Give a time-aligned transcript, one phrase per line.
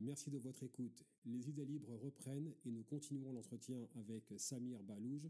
[0.00, 1.02] Merci de votre écoute.
[1.24, 5.28] Les idées libres reprennent et nous continuons l'entretien avec Samir Balouj,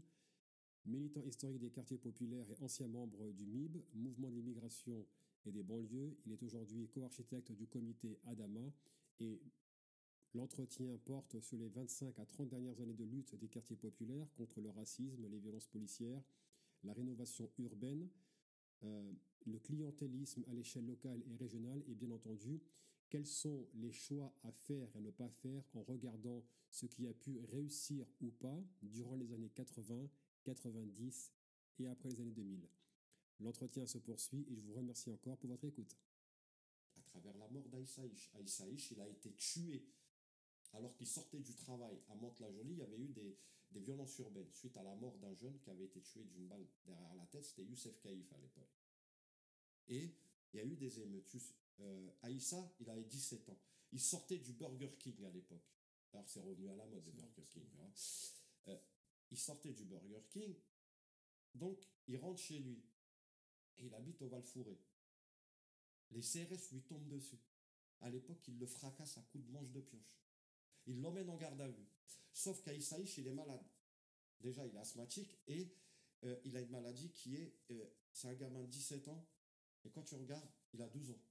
[0.85, 5.07] militant historique des quartiers populaires et ancien membre du MIB, Mouvement de l'immigration
[5.47, 6.15] et des banlieues.
[6.27, 8.71] Il est aujourd'hui co-architecte du comité Adama
[9.19, 9.41] et
[10.35, 14.61] l'entretien porte sur les 25 à 30 dernières années de lutte des quartiers populaires contre
[14.61, 16.21] le racisme, les violences policières,
[16.83, 18.07] la rénovation urbaine,
[18.83, 19.11] euh,
[19.47, 22.61] le clientélisme à l'échelle locale et régionale et bien entendu
[23.09, 27.07] quels sont les choix à faire et à ne pas faire en regardant ce qui
[27.07, 30.09] a pu réussir ou pas durant les années 80,
[30.43, 31.31] 90
[31.79, 32.67] et après les années 2000.
[33.39, 35.97] L'entretien se poursuit et je vous remercie encore pour votre écoute.
[36.97, 39.85] À travers la mort d'Aïsaïch, Aïsaïch, il a été tué
[40.73, 43.37] alors qu'il sortait du travail à Mantes-la-Jolie, il y avait eu des,
[43.71, 46.67] des, violences urbaines suite à la mort d'un jeune qui avait été tué d'une balle
[46.85, 47.43] derrière la tête.
[47.43, 48.77] C'était Youssef Kaïf à l'époque.
[49.87, 50.13] Et
[50.53, 51.35] il y a eu des émeutes.
[51.81, 53.59] Euh, Aïssa, il avait 17 ans.
[53.91, 55.65] Il sortait du Burger King à l'époque.
[56.13, 57.67] Alors c'est revenu à la mode, le Burger King.
[57.79, 57.91] Hein.
[58.67, 58.77] Euh,
[59.31, 60.55] il sortait du Burger King.
[61.55, 62.83] Donc, il rentre chez lui.
[63.77, 64.43] Et il habite au val
[66.11, 67.39] Les CRS lui tombent dessus.
[68.01, 70.19] À l'époque, il le fracasse à coups de manche de pioche.
[70.85, 71.87] Il l'emmène en garde à vue.
[72.33, 73.63] Sauf qu'Aïssaïch, il est malade.
[74.39, 75.73] Déjà, il est asthmatique et
[76.23, 77.57] euh, il a une maladie qui est.
[78.11, 79.27] C'est un gamin de 17 ans.
[79.85, 81.21] Et quand tu regardes, il a 12 ans.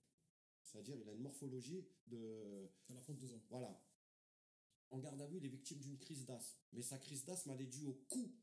[0.69, 2.71] C'est-à-dire, il a une morphologie de.
[2.91, 3.43] La fin de 12 ans.
[3.51, 3.81] Voilà.
[4.91, 6.59] En garde à vue, il est victime d'une crise d'asthme.
[6.73, 8.35] Mais sa crise d'asthme, elle est due au coup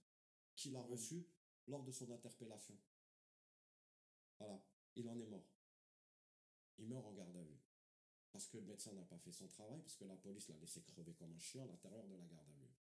[0.56, 1.28] qu'il a reçu
[1.68, 2.78] lors de son interpellation.
[4.40, 4.62] Voilà.
[4.96, 5.48] Il en est mort.
[6.78, 7.60] Il meurt en garde à vue
[8.36, 10.82] parce que le médecin n'a pas fait son travail, parce que la police l'a laissé
[10.82, 12.76] crever comme un chien à l'intérieur de la garde à vue.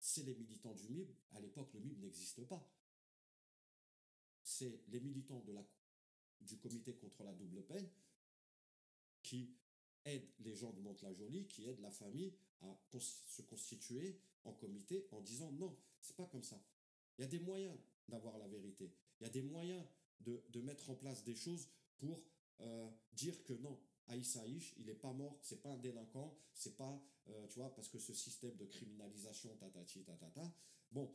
[0.00, 2.62] C'est les militants du MIB, à l'époque le MIB n'existe pas.
[4.42, 5.64] C'est les militants de la,
[6.40, 7.88] du comité contre la double peine
[9.22, 9.56] qui
[10.04, 15.20] aident les gens de Mantes-la-Jolie, qui aident la famille à se constituer en comité en
[15.20, 16.60] disant non, c'est pas comme ça.
[17.18, 17.76] Il y a des moyens
[18.08, 18.92] d'avoir la vérité.
[19.20, 19.84] Il y a des moyens
[20.20, 22.22] de, de mettre en place des choses pour
[22.60, 26.76] euh, dire que non, Aïssa Aïch, il n'est pas mort, c'est pas un délinquant, c'est
[26.76, 30.54] pas, euh, tu vois, parce que ce système de criminalisation, tatati, tatata.
[30.92, 31.12] Bon,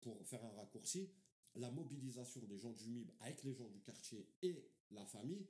[0.00, 1.10] pour faire un raccourci,
[1.56, 5.46] la mobilisation des gens du MIB avec les gens du quartier et la famille,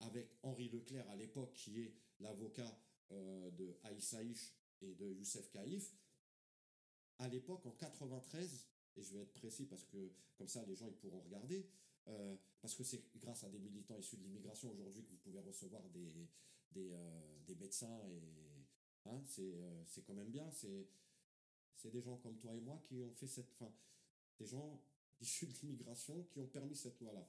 [0.00, 2.78] avec Henri Leclerc à l'époque, qui est l'avocat
[3.12, 5.94] euh, de Aïssa Aïch et de Youssef Kaïf,
[7.18, 8.66] à l'époque, en 93,
[8.96, 11.68] et je vais être précis parce que comme ça les gens ils pourront regarder,
[12.08, 15.40] euh, parce que c'est grâce à des militants issus de l'immigration aujourd'hui que vous pouvez
[15.40, 16.12] recevoir des,
[16.72, 18.22] des, euh, des médecins et
[19.06, 20.50] hein, c'est, quand même bien.
[20.50, 20.88] C'est,
[21.90, 23.52] des gens comme toi et moi qui ont fait cette.
[23.52, 23.70] Enfin,
[24.38, 24.80] des gens
[25.20, 27.28] issus de l'immigration qui ont permis cette loi-là.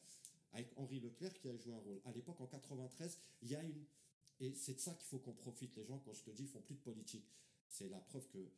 [0.54, 2.02] Avec Henri Leclerc qui a joué un rôle.
[2.06, 3.86] À l'époque, en 93, il y a une.
[4.40, 5.76] Et c'est de ça qu'il faut qu'on profite.
[5.76, 7.28] Les gens, quand je te dis, font plus de politique.
[7.68, 8.52] C'est la preuve que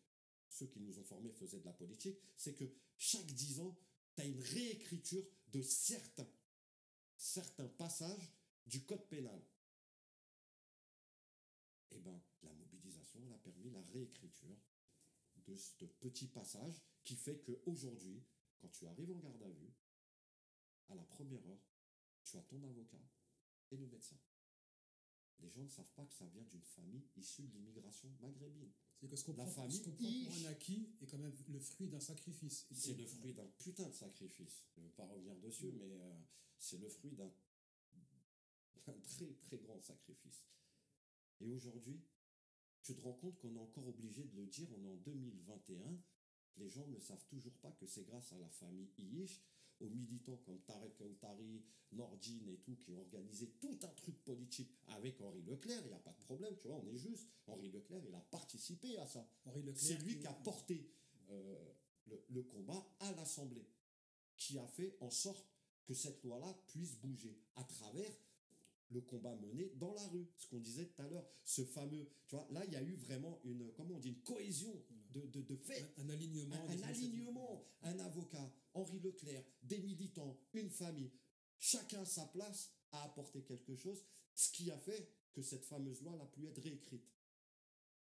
[0.50, 2.18] ceux qui nous ont formés faisaient de la politique.
[2.36, 2.66] C'est que
[2.98, 3.76] chaque dix ans,
[4.16, 6.28] tu as une réécriture de certains,
[7.18, 8.32] certains passages
[8.66, 9.42] du code pénal.
[11.92, 14.58] Eh bien, la mobilisation elle a permis la réécriture
[15.48, 18.22] de ce petit passage qui fait qu'aujourd'hui,
[18.60, 19.74] quand tu arrives en garde à vue,
[20.90, 21.66] à la première heure,
[22.24, 23.02] tu as ton avocat
[23.72, 24.18] et le médecin.
[25.40, 28.72] Les gens ne savent pas que ça vient d'une famille issue de l'immigration maghrébine.
[29.00, 32.00] C'est que ce qu'on prend, famille pour un acquis est quand même le fruit d'un
[32.00, 32.66] sacrifice.
[32.72, 34.64] C'est le fruit d'un putain de sacrifice.
[34.76, 35.78] Je ne veux pas revenir dessus, mm.
[35.78, 36.20] mais euh,
[36.58, 37.32] c'est le fruit d'un
[39.04, 40.48] très très grand sacrifice.
[41.42, 42.02] Et aujourd'hui,
[42.82, 46.00] tu te rends compte qu'on est encore obligé de le dire, on est en 2021,
[46.58, 49.42] les gens ne savent toujours pas que c'est grâce à la famille Iish,
[49.80, 54.72] aux militants comme Tarek Outari, Nordine et tout, qui ont organisé tout un truc politique
[54.88, 55.82] avec Henri Leclerc.
[55.86, 57.28] Il n'y a pas de problème, tu vois, on est juste.
[57.48, 59.28] Henri Leclerc, il a participé à ça.
[59.76, 60.90] C'est lui qui a porté
[61.30, 61.74] euh,
[62.08, 63.68] le, le combat à l'Assemblée,
[64.36, 65.46] qui a fait en sorte
[65.86, 68.12] que cette loi-là puisse bouger à travers
[68.90, 72.36] le combat mené dans la rue, ce qu'on disait tout à l'heure, ce fameux, tu
[72.36, 74.74] vois, là il y a eu vraiment une, comment on dit, une cohésion
[75.18, 75.94] de, de, de faits.
[75.98, 76.56] Un, alignement.
[76.68, 81.12] Un, alignement, un avocat, Henri Leclerc, des militants, une famille,
[81.58, 84.04] chacun sa place a apporté quelque chose,
[84.34, 87.08] ce qui a fait que cette fameuse loi n'a pu être réécrite.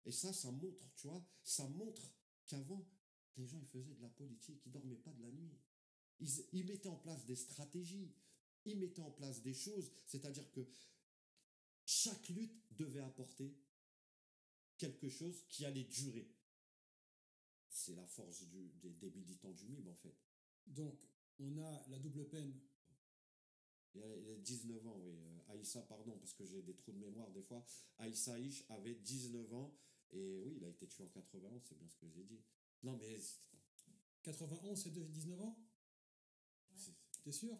[0.05, 2.01] Et ça, ça montre, tu vois, ça montre
[2.47, 2.87] qu'avant,
[3.35, 5.57] les gens ils faisaient de la politique, ils dormaient pas de la nuit.
[6.19, 8.13] Ils, ils mettaient en place des stratégies,
[8.65, 10.65] il mettait en place des choses, c'est-à-dire que
[11.85, 13.55] chaque lutte devait apporter
[14.77, 16.27] quelque chose qui allait durer.
[17.77, 20.15] C'est la force du, des, militants du MIB, en fait.
[20.65, 21.07] Donc,
[21.39, 22.59] on a la double peine
[23.93, 25.15] Il a, il a 19 ans, oui.
[25.15, 27.63] Euh, Aïssa, pardon, parce que j'ai des trous de mémoire des fois.
[27.99, 29.77] Aïssa Ish avait 19 ans.
[30.09, 32.41] Et oui, il a été tué en 91, c'est bien ce que j'ai dit.
[32.81, 33.19] Non, mais
[34.23, 35.57] 91, c'est de 19 ans?
[36.75, 37.57] C'est- T'es sûr?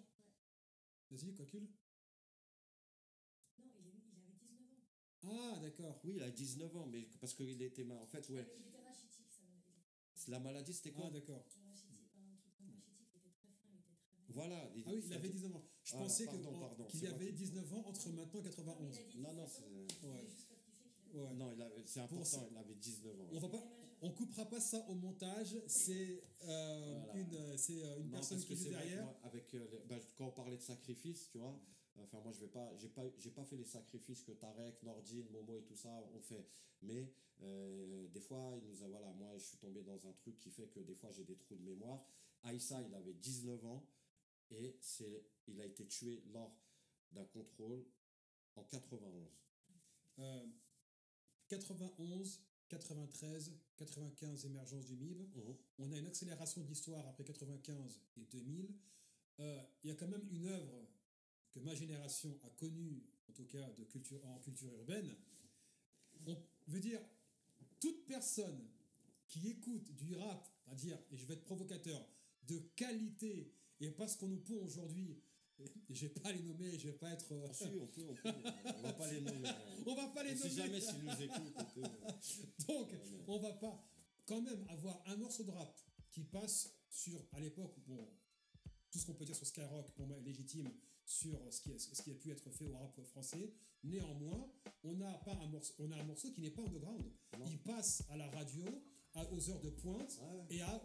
[1.12, 1.70] Vas-y, calcule.
[3.60, 4.26] Non, il, avait 19
[4.72, 5.54] ans.
[5.56, 6.00] Ah, d'accord.
[6.04, 8.00] oui, il a 19 ans, mais parce qu'il était mal.
[8.00, 8.48] En fait, ouais.
[8.60, 9.78] Il était rachitique, ça m'a dit.
[10.28, 11.46] La maladie, c'était quoi Ah, d'accord.
[11.70, 11.92] Rachitique,
[12.60, 14.34] il.
[14.34, 14.70] Voilà.
[14.86, 15.64] Ah oui, il avait 19 ans.
[15.84, 16.42] Je Ah, pensais qu'il
[17.00, 18.96] c'est moi avait qui- 19 ans entre maintenant et Non, 91.
[18.96, 20.12] il a dit Non, non, 17 c'est- Ouais.
[20.12, 21.34] voulais juste rectifier qu'il avait Ouais.
[21.36, 23.28] Non, il avait- c'est important, il avait 19 ans.
[23.32, 23.64] On va pas,
[24.02, 25.56] on coupera pas ça au montage.
[25.68, 27.20] C'est euh, Voilà.
[27.20, 29.04] une, euh, euh, une Non, personne parce qui que est c'est vrai que derrière.
[29.06, 31.60] moi, avec euh, les- bah, quand on parlait de sacrifice, tu vois,
[32.04, 35.28] enfin moi je vais pas, j'ai pas, j'ai pas fait les sacrifices que Tarek, Nordine,
[35.30, 36.48] Momo et tout ça ont fait,
[36.82, 37.12] mais
[37.42, 40.50] euh, des fois il nous a, voilà, moi je suis tombé dans un truc qui
[40.50, 42.06] fait que des fois j'ai des trous de mémoire.
[42.44, 43.86] Aïssa, il avait 19 ans
[44.52, 46.56] et c'est, il a été tué lors
[47.12, 47.86] d'un contrôle
[48.56, 49.28] en 91.
[50.20, 50.46] Euh,
[51.48, 55.30] 91, 93, 95 émergence du MIB.
[55.80, 58.74] On a une accélération de l'histoire après 95 et 2000.
[59.40, 60.88] Euh, Il y a quand même une œuvre
[61.60, 65.16] que ma génération a connue, en tout cas de culture, en culture urbaine.
[66.26, 66.36] On
[66.68, 67.00] veut dire,
[67.80, 68.68] toute personne
[69.28, 72.06] qui écoute du rap, à dire, et je vais être provocateur,
[72.48, 75.18] de qualité, et pas ce qu'on nous pond aujourd'hui,
[75.90, 77.32] je vais pas les nommer, je vais pas être...
[77.32, 78.30] euh, Ah, si, on peut, on peut,
[78.78, 79.50] on va pas les nommer.
[79.86, 80.50] on va pas les On nommer.
[80.50, 81.56] jamais s'ils nous écoutent.
[81.74, 81.82] tout.
[82.68, 82.90] Donc,
[83.28, 83.84] on va pas
[84.26, 85.76] quand même avoir un morceau de rap
[86.12, 88.08] qui passe sur, à l'époque, bon,
[88.92, 90.72] tout ce qu'on peut dire sur Skyrock, pour moi, est légitime
[91.08, 93.54] sur ce qui, est- ce qui a pu être fait au rap français.
[93.84, 94.52] Néanmoins,
[94.84, 97.06] on n'a pas un morceau, on a un morceau qui n'est pas underground.
[97.40, 97.46] Non.
[97.48, 98.66] Il passe à la radio,
[99.16, 100.58] à- aux heures de pointe, Ouais.
[100.58, 100.84] et à,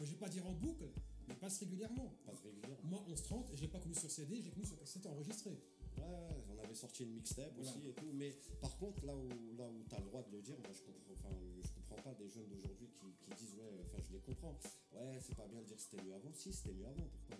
[0.00, 0.90] je vais pas dire en boucle,
[1.28, 2.16] mais passe régulièrement.
[2.26, 2.78] Passe régulièrement.
[2.82, 5.56] Moi, 11-30, je l'ai pas connu sur CD, j'ai connu sur cassette enregistrée.
[5.98, 7.70] Ouais, on avait sorti une mixtape Voilà.
[7.70, 8.10] aussi et tout.
[8.14, 10.70] Mais par contre, là où, là où tu as le droit de le dire, moi
[10.72, 14.12] je comprends, enfin, je comprends pas des jeunes d'aujourd'hui qui, qui disent, ouais, enfin je
[14.14, 14.58] les comprends.
[14.92, 16.32] Ouais, c'est pas bien de dire que c'était mieux avant.
[16.32, 17.06] Si, c'était mieux avant.
[17.28, 17.36] Pourquoi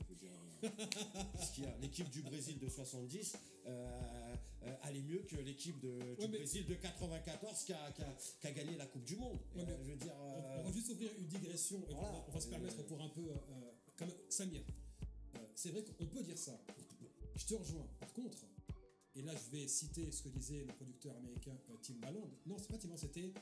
[0.00, 3.36] Il dire, qu'il y a l'équipe du Brésil de 70
[3.66, 4.34] euh,
[4.64, 8.46] euh, allait mieux que l'équipe du Ouais, Brésil de 94 qui a, qui, a, qui
[8.46, 9.38] a gagné la Coupe du Monde.
[9.56, 10.12] Ouais, Euh, je veux dire.
[10.20, 12.08] On, on va juste ouvrir une digression et Voilà.
[12.10, 13.22] on, va, on va se permettre pour un peu.
[14.28, 14.62] Samir,
[15.54, 16.58] c'est vrai qu'on peut dire ça.
[17.36, 17.86] Je te rejoins.
[18.00, 18.38] Par contre,
[19.14, 22.28] et là je vais citer ce que disait le producteur américain euh, Timbaland.
[22.46, 23.32] Non, c'est pas Timbaland, c'était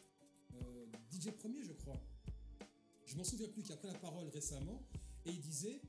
[0.55, 2.01] euh, DJ Premier, je crois.
[3.07, 4.83] Je m'en souviens plus qui a pris la parole récemment
[5.25, 5.81] et il disait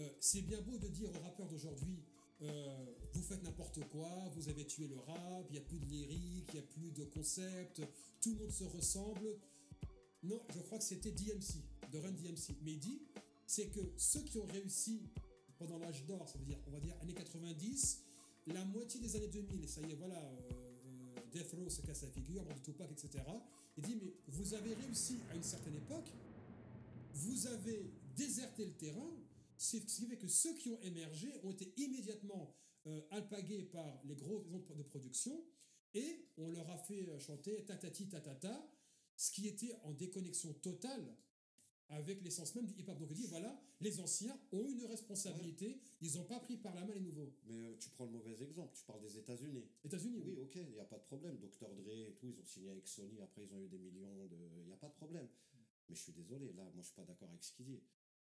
[0.00, 2.02] euh, c'est bien beau de dire aux rappeurs d'aujourd'hui
[2.42, 5.86] euh, vous faites n'importe quoi, vous avez tué le rap, il n'y a plus de
[5.86, 7.82] lyrique, il n'y a plus de concept,
[8.20, 9.36] tout le monde se ressemble.
[10.22, 11.62] Non, je crois que c'était DMC,
[11.92, 12.56] de Run DMC.
[12.62, 13.02] Mais il dit,
[13.46, 15.02] c'est que ceux qui ont réussi
[15.58, 18.04] pendant l'âge d'or, ça veut dire, on va dire, années 90,
[18.46, 22.08] la moitié des années 2000, ça y est, voilà, euh, Death Row se casse la
[22.08, 23.22] figure, mort de Tupac, etc.
[23.76, 26.10] Il dit, mais vous avez réussi à une certaine époque,
[27.12, 29.10] vous avez déserté le terrain,
[29.60, 34.16] ce qui fait que ceux qui ont émergé ont été immédiatement euh, alpagués par les
[34.16, 35.44] grosses maisons de production
[35.92, 38.66] et on leur a fait euh, chanter tatati tatata,
[39.16, 41.14] ce qui était en déconnexion totale
[41.90, 42.98] avec l'essence même du hip-hop.
[42.98, 46.86] Donc il dit voilà, les anciens ont une responsabilité, ils n'ont pas pris par la
[46.86, 47.34] main les nouveaux.
[47.44, 49.68] Mais euh, tu prends le mauvais exemple, tu parles des États-Unis.
[49.84, 50.42] États-Unis, Oui, oui.
[50.42, 51.36] ok, il n'y a pas de problème.
[51.36, 51.68] Dr.
[51.74, 54.36] Dre et tout, ils ont signé avec Sony, après ils ont eu des millions de.
[54.60, 55.28] Il n'y a pas de problème.
[55.90, 57.82] Mais je suis désolé, là, moi je suis pas d'accord avec ce qu'il dit.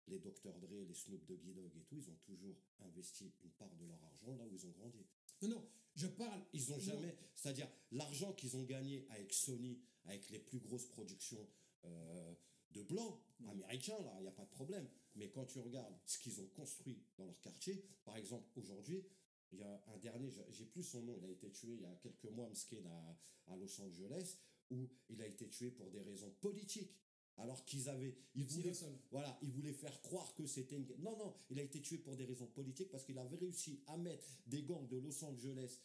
[0.08, 0.52] Les Dr.
[0.60, 4.02] Dre, les Snoop Doggy Dogg et tout, ils ont toujours investi une part de leur
[4.04, 5.04] argent là où ils ont grandi.
[5.42, 6.42] Non, non, je parle.
[6.52, 7.16] Ils ont jamais.
[7.34, 11.44] C'est-à-dire, l'argent qu'ils ont gagné avec Sony, avec les plus grosses productions
[11.84, 12.34] euh,
[12.70, 14.88] de blancs, américains, là, il n'y a pas de problème.
[15.16, 19.04] Mais quand tu regardes ce qu'ils ont construit dans leur quartier, par exemple, aujourd'hui,
[19.52, 21.80] il y a un dernier, j'ai- j'ai plus son nom, il a été tué il
[21.82, 23.18] y a quelques mois, Mskin, à,
[23.52, 24.36] à Los Angeles,
[24.70, 26.92] où il a été tué pour des raisons politiques.
[27.38, 28.16] Alors qu'ils avaient.
[28.34, 28.98] Ils voulaient, est seul.
[29.10, 30.86] voilà, ils voulaient faire croire que c'était une.
[30.98, 33.96] Non, non, il a été tué pour des raisons politiques parce qu'il avait réussi à
[33.96, 35.78] mettre des gangs de Los Angeles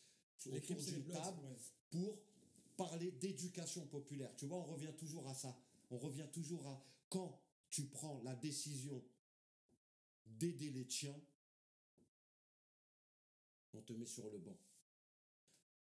[0.46, 1.58] Les autour d'une table ouais.
[1.90, 2.18] pour
[2.78, 4.34] parler d'éducation populaire.
[4.38, 5.58] Tu vois, on revient toujours à ça.
[5.90, 7.38] On revient toujours à quand
[7.70, 9.04] tu prends la décision
[10.26, 11.20] d'aider les tiens,
[13.74, 14.58] on te met sur le banc.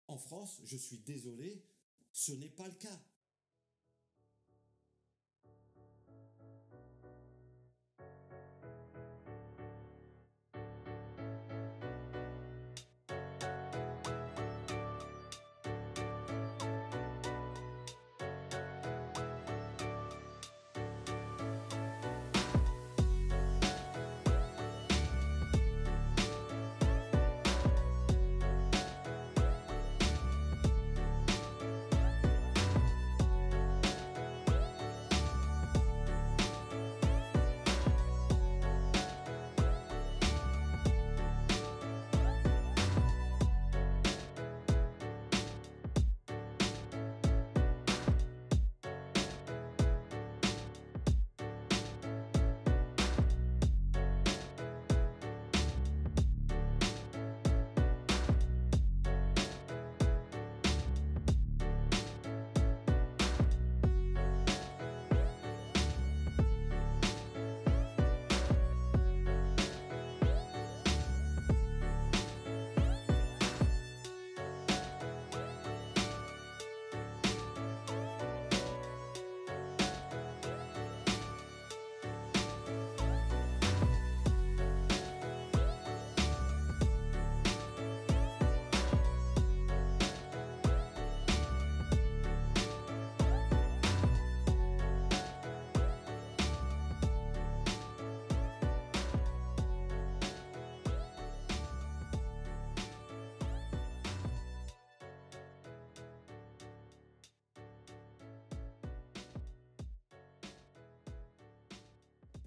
[0.09, 1.65] En France, je suis désolé,
[2.13, 3.01] ce n'est pas le cas.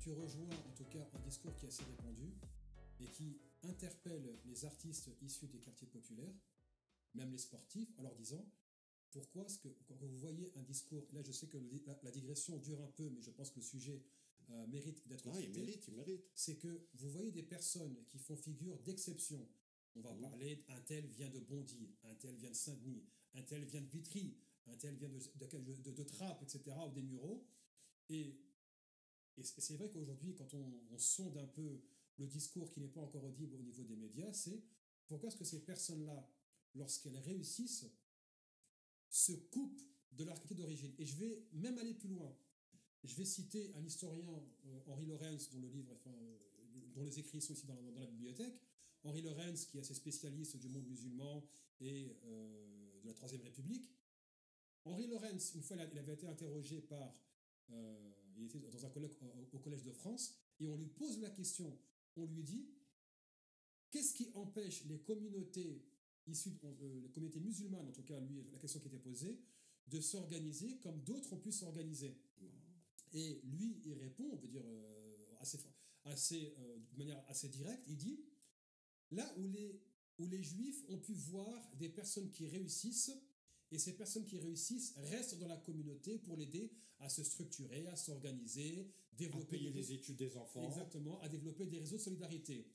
[0.05, 2.31] Tu rejoins en tout cas un discours qui est assez répandu
[2.99, 6.35] et qui interpelle les artistes issus des quartiers populaires,
[7.15, 8.47] même les sportifs, en leur disant
[9.09, 11.57] pourquoi est-ce que quand vous voyez un discours, là je sais que
[11.87, 14.03] la, la digression dure un peu, mais je pense que le sujet
[14.51, 16.21] euh, mérite d'être Non, il traité, mérite, il mérite.
[16.35, 19.47] c'est que vous voyez des personnes qui font figure d'exception.
[19.95, 20.21] On va Mhm.
[20.21, 23.87] parler, un tel vient de Bondy, un tel vient de Saint-Denis, un tel vient de
[23.89, 27.47] Vitry, un tel vient de, de, de, de Trappes, etc., ou des Mureaux.
[28.09, 28.39] Et,
[29.37, 31.81] et c'est vrai qu'aujourd'hui, quand on, on sonde un peu
[32.17, 34.63] le discours qui n'est pas encore audible au niveau des médias, c'est
[35.07, 36.27] pourquoi est-ce que ces personnes-là,
[36.75, 37.85] lorsqu'elles réussissent,
[39.09, 39.81] se coupent
[40.13, 40.93] de leur d'origine?
[40.97, 42.35] Et je vais même aller plus loin.
[43.03, 46.39] Je vais citer un historien, euh, Henri Lorenz, dont le livre, euh,
[46.93, 48.59] dont les écrits sont ici dans, la bibliothèque.
[49.03, 51.47] Henri Lorenz, qui est assez spécialiste du monde musulman
[51.79, 53.91] et euh, de la Troisième République.
[54.85, 57.15] Henri Lorenz, une fois, il avait été interrogé par,
[58.37, 61.29] il était dans un colloque au, au Collège de France, et on lui pose la
[61.29, 61.77] question.
[62.15, 62.65] On lui dit,
[63.91, 65.85] qu'est-ce qui empêche les communautés
[66.27, 69.39] issues, euh, les communautés musulmanes, en tout cas, lui, la question qui était posée,
[69.87, 72.17] de s'organiser comme d'autres ont pu s'organiser?
[73.13, 75.59] Et lui, il répond, on veut dire euh, assez,
[76.03, 78.19] assez, euh, de manière assez directe, il dit
[79.11, 79.81] là où les,
[80.17, 83.11] où les juifs ont pu voir des personnes qui réussissent,
[83.75, 87.95] et ces personnes qui réussissent restent dans la communauté pour l'aider à se structurer, à
[87.95, 90.63] s'organiser, À développer payer des- les études des enfants.
[90.63, 92.65] Exactement, à développer des réseaux de solidarité.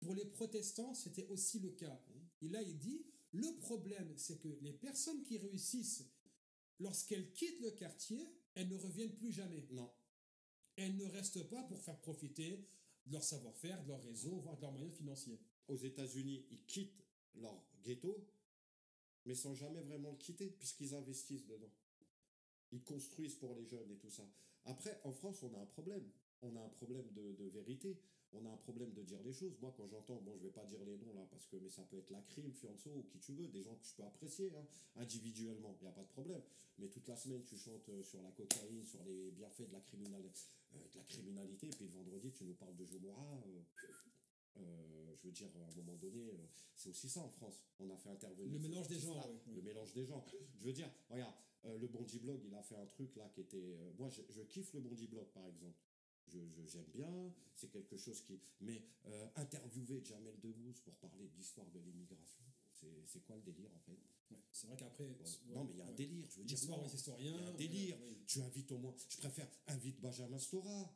[0.00, 1.98] Pour les protestants, c'était aussi le cas.
[2.42, 6.04] Et là, il dit, le problème, c'est que les personnes qui réussissent,
[6.78, 8.20] lorsqu'elles quittent le quartier,
[8.54, 9.66] elles ne reviennent plus jamais.
[9.70, 9.90] Non.
[10.76, 12.66] Elles ne restent pas pour faire profiter
[13.06, 15.40] de leur savoir-faire, de leur réseau, voire de leurs moyens financiers.
[15.68, 17.02] Aux États-Unis, ils quittent
[17.34, 18.26] leur ghetto,
[19.26, 21.70] mais sans jamais vraiment le quitter, puisqu'ils investissent dedans.
[22.72, 24.26] Ils construisent pour les jeunes et tout ça.
[24.64, 26.08] Après, en France, on a un problème.
[26.42, 27.98] On a un problème de, de vérité.
[28.32, 29.58] On a un problème de dire les choses.
[29.60, 31.82] Moi, quand j'entends, bon, je vais pas dire les noms là, parce que mais ça
[31.82, 34.52] peut être la crime, Fianso ou qui tu veux, des gens que je peux apprécier
[34.54, 34.64] hein,
[34.96, 36.42] individuellement, il n'y a pas de problème.
[36.78, 39.78] Mais toute la semaine, tu chantes euh, sur la cocaïne, sur les bienfaits de la,
[39.78, 43.42] euh, de la criminalité, et puis le vendredi, tu nous parles de Jomora.
[43.48, 43.62] euh,
[44.58, 47.62] euh, je veux dire, à un moment donné, euh, c'est aussi ça en France.
[47.78, 48.52] On a fait intervenir.
[48.52, 50.24] Le mélange des oui, Le mélange des genres.
[50.60, 51.34] Je veux dire, regarde,
[51.66, 53.56] euh, le Bondi Blog, il a fait un truc là qui était.
[53.76, 55.78] euh, moi, je, je kiffe le Bondi Blog, par exemple.
[56.28, 58.40] Je, je- j'aime bien, c'est quelque chose qui.
[58.60, 58.82] Mais
[59.36, 63.78] interviewer Jamel Debbouze pour parler de l'histoire de l'immigration, c'est, c'est quoi le délire en
[63.80, 63.98] fait?
[64.30, 65.08] Ouais, C'est vrai qu'après.
[65.08, 65.94] Bon, ouais, Non, mais il y a un ouais.
[65.94, 66.56] délire, je veux dire.
[66.56, 67.32] L'histoire historiens.
[67.36, 67.98] Il y a un délire.
[68.26, 68.94] Tu invites au moins.
[69.08, 70.94] Je préfère invite Benjamin Stora.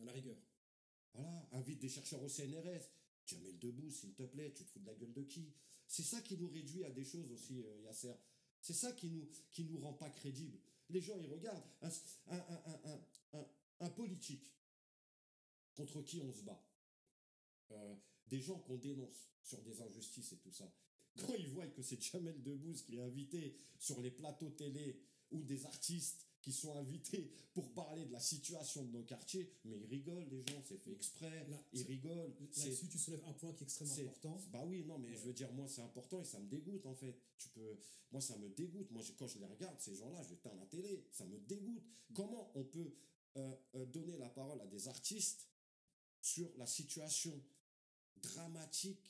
[0.00, 0.36] à la rigueur.
[1.14, 2.88] Voilà, invite des chercheurs au CNRS.
[3.26, 5.52] Jamel s'il te plaît, tu te fous de la gueule de qui?
[5.86, 8.14] C'est ça qui nous réduit à des choses aussi, euh, Yasser.
[8.60, 10.58] C'est ça qui nous, qui nous rend pas crédibles.
[10.88, 11.90] Les gens, ils regardent un,
[12.28, 13.00] un,
[13.34, 13.46] un-
[13.80, 14.52] un politique
[15.74, 16.62] contre qui on se bat.
[17.72, 17.96] Euh,
[18.28, 20.72] des gens qu'on dénonce sur des injustices et tout ça.
[21.18, 25.42] Quand ils voient que c'est Jamel Debbouze qui est invité sur les plateaux télé ou
[25.44, 29.86] des artistes qui sont invités pour parler de la situation de nos quartiers, mais ils
[29.86, 32.34] rigolent, les gens, c'est fait exprès, Là, ils rigolent.
[32.56, 34.38] Là-dessus, tu soulèves un point qui est extrêmement important.
[34.52, 35.16] Bah oui, non, mais Ouais.
[35.16, 37.16] je veux dire, moi, c'est important et ça me dégoûte, en fait.
[37.38, 37.78] Tu peux...
[38.10, 38.90] Moi, ça me dégoûte.
[38.90, 41.06] Moi, je- quand je les regarde, ces gens-là, je éteins la télé.
[41.12, 41.84] Ça me dégoûte.
[42.12, 42.92] Comment on peut
[43.36, 45.48] euh, euh, donner la parole à des artistes
[46.20, 47.40] sur la situation
[48.16, 49.00] dramatique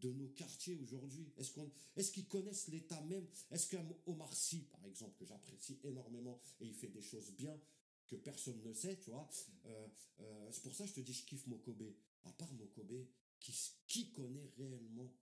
[0.00, 1.32] de nos quartiers aujourd'hui?
[1.36, 1.52] Est-ce
[1.96, 3.26] est-ce qu'ils connaissent l'état même?
[3.50, 7.58] Est-ce qu'un Omar Sy, par exemple, que j'apprécie énormément et il fait des choses bien
[8.06, 9.28] que personne ne sait, tu vois
[9.66, 9.88] euh,
[10.20, 11.96] euh, C'est pour ça que je te dis, je kiffe Mokobé.
[12.24, 13.08] À part Mokobé,
[13.40, 13.52] qui,
[13.86, 15.12] qui connaît réellement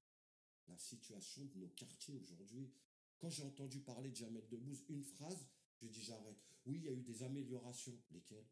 [0.68, 2.70] la situation de nos quartiers aujourd'hui?
[3.18, 5.46] Quand j'ai entendu parler de Jamel Debbouze, une phrase,
[5.80, 6.38] je dis j'arrête.
[6.66, 7.98] Oui, il y a eu des améliorations.
[8.10, 8.46] Lesquelles?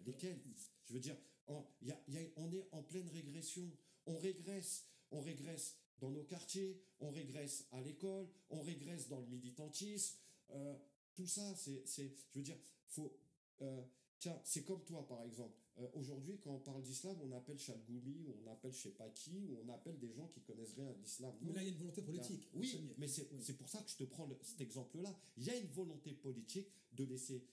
[0.00, 0.42] Lesquelles?
[0.84, 3.70] Je veux dire, on, il y a- il y a- on est en pleine régression.
[4.06, 4.86] On régresse.
[5.10, 10.16] On régresse dans nos quartiers, on régresse à l'école, on régresse dans le militantisme.
[10.50, 10.76] Euh,
[11.14, 12.08] tout ça, c'est, je
[12.38, 12.58] veux dire,
[12.88, 13.14] faut,
[13.60, 13.84] euh,
[14.18, 15.54] tiens, c'est comme toi, par exemple.
[15.78, 19.08] Euh, aujourd'hui, quand on parle d'islam, on appelle Chalgoumi, ou on appelle je sais pas
[19.10, 21.34] qui, ou on appelle des gens qui connaissent rien de l'islam.
[21.42, 22.48] Mais là, il y a une volonté politique.
[22.54, 23.52] Oui, mais c'est Oui.
[23.56, 25.14] pour ça que je te prends le- cet exemple-là.
[25.36, 27.46] Il y a une volonté politique de laisser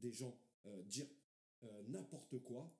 [0.00, 0.36] des gens
[0.66, 1.06] euh, dire
[1.88, 2.70] n'importe quoi,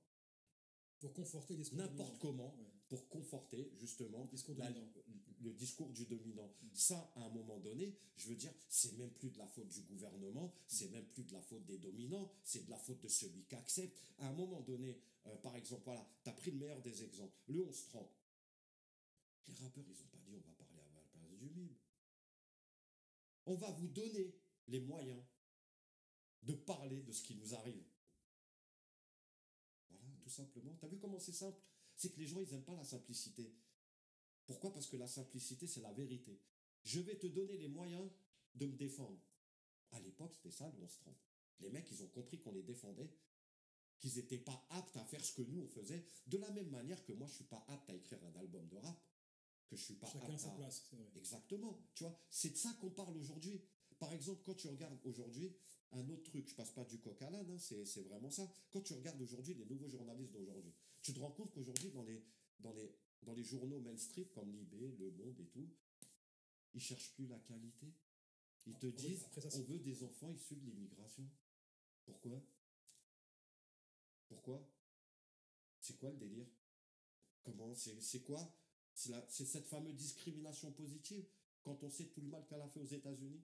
[1.05, 2.65] Pour conforter les n'importe comment, Ouais.
[2.89, 6.49] pour conforter justement discours la- le discours du dominant.
[6.63, 6.69] Mm.
[6.73, 9.83] Ça, à un moment donné, je veux dire, c'est même plus de la faute du
[9.83, 13.45] gouvernement, c'est même plus de la faute des dominants, c'est de la faute de celui
[13.45, 14.01] qui accepte.
[14.21, 17.37] À un moment donné, euh, par exemple, voilà, tu as pris le meilleur des exemples,
[17.49, 18.09] le 11-30.
[19.49, 21.77] Les rappeurs, ils n'ont pas dit on va parler à la place du MIB.
[23.45, 24.35] On va vous donner
[24.69, 25.23] les moyens
[26.45, 27.85] de parler de ce qui nous arrive.
[30.35, 30.75] Simplement.
[30.81, 31.61] T'as vu comment c'est simple?
[31.97, 33.55] C'est que les gens, ils n'aiment pas la simplicité.
[34.47, 34.73] Pourquoi?
[34.73, 36.41] Parce que la simplicité, c'est la vérité.
[36.83, 38.11] Je vais te donner les moyens
[38.55, 39.21] de me défendre.
[39.93, 41.15] À l'époque, c'était ça le 11-30.
[41.61, 43.11] Les mecs, ils ont compris qu'on les défendait,
[43.99, 47.03] qu'ils n'étaient pas aptes à faire ce que nous, on faisait, de la même manière
[47.05, 49.01] que moi, je suis pas apte à écrire un album de rap,
[49.69, 50.57] que je suis pas Chacun apte sa à...
[50.57, 51.11] place, c'est vrai.
[51.17, 51.81] Exactement.
[51.95, 53.63] Tu vois, c'est de ça qu'on parle aujourd'hui.
[53.99, 55.57] Par exemple, quand tu regardes aujourd'hui
[55.95, 58.51] un autre truc, je passe pas du coq à l'âne, hein, c'est vraiment ça.
[58.71, 60.73] Quand tu regardes aujourd'hui les nouveaux journalistes d'aujourd'hui,
[61.03, 62.23] tu te rends compte qu'aujourd'hui, dans les,
[62.61, 65.69] dans, les, dans les journaux mainstream comme Libé, Le Monde et tout,
[66.75, 67.93] ils cherchent plus la qualité.
[68.67, 71.29] Ils te Ah, oui, disent, après ça, c'est- on veut des enfants issus de l'immigration.
[72.05, 72.43] Pourquoi?
[74.29, 74.67] Pourquoi?
[75.81, 76.47] C'est quoi le délire?
[77.43, 77.75] Comment?
[77.75, 78.53] C'est quoi?
[78.95, 81.27] C'est cette fameuse discrimination positive
[81.63, 83.43] quand on sait tout le mal qu'elle a fait aux États-Unis?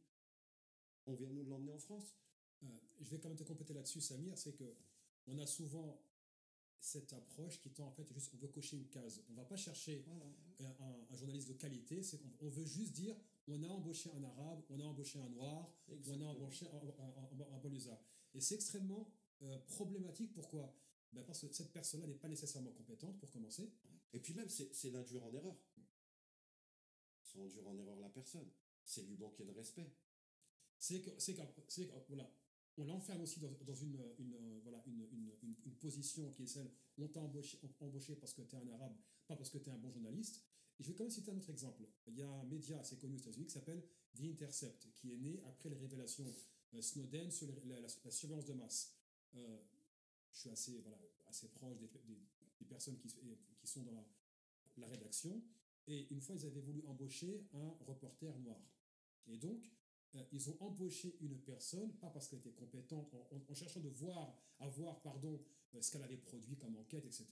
[1.07, 2.15] On vient nous l'emmener en France.
[2.63, 2.67] Euh,
[3.01, 4.75] je vais quand même te compléter là-dessus, Samir, c'est que
[5.27, 6.03] on a souvent
[6.81, 9.23] cette approche qui tend en fait juste on veut cocher une case.
[9.31, 10.03] On va pas chercher
[10.59, 10.77] Voilà.
[10.81, 13.17] un, journaliste de qualité, c'est qu'on on veut juste dire
[13.49, 17.55] on a embauché un arabe, on a embauché un noir, on a embauché un, un,
[17.55, 17.99] un.
[18.33, 20.33] Et c'est extrêmement euh, problématique.
[20.33, 20.73] Pourquoi?
[21.13, 23.73] Ben Parce que cette personne-là n'est pas nécessairement compétente pour commencer.
[24.13, 25.57] Et puis même, c'est c'est l'induire en erreur.
[27.23, 28.49] C'est induire en erreur la personne.
[28.85, 29.91] C'est lui manquer de respect.
[30.79, 32.31] c'est que c'est qu'après- c'est que, voilà
[32.79, 37.09] on l'enferme aussi dans, une, une, euh, voilà, une, une, position qui est celle on
[37.09, 37.59] t'a embauché,
[38.17, 38.95] parce que tu es un arabe,
[39.27, 40.43] pas parce que tu es un bon journaliste.
[40.79, 41.83] Et je vais quand même citer un autre exemple.
[42.07, 43.83] Il y a un média assez connu aux États-Unis qui s'appelle
[44.17, 46.27] The Intercept, qui est né après les révélations
[46.75, 48.95] euh, Snowden sur la, la- la surveillance de masse.
[49.35, 49.59] Euh,
[50.33, 52.21] je suis assez, voilà, assez proche des, des-
[52.61, 54.05] des personnes qui, qui sont dans la,
[54.79, 55.43] la rédaction.
[55.87, 58.61] Et une fois, ils avaient voulu embaucher un reporter noir.
[59.27, 59.71] Et donc,
[60.33, 63.15] ils ont embauché une personne, pas parce qu'elle était compétente,
[63.49, 65.41] en, cherchant de voir, à voir pardon,
[65.75, 67.27] euh, ce qu'elle avait produit comme enquête, etc.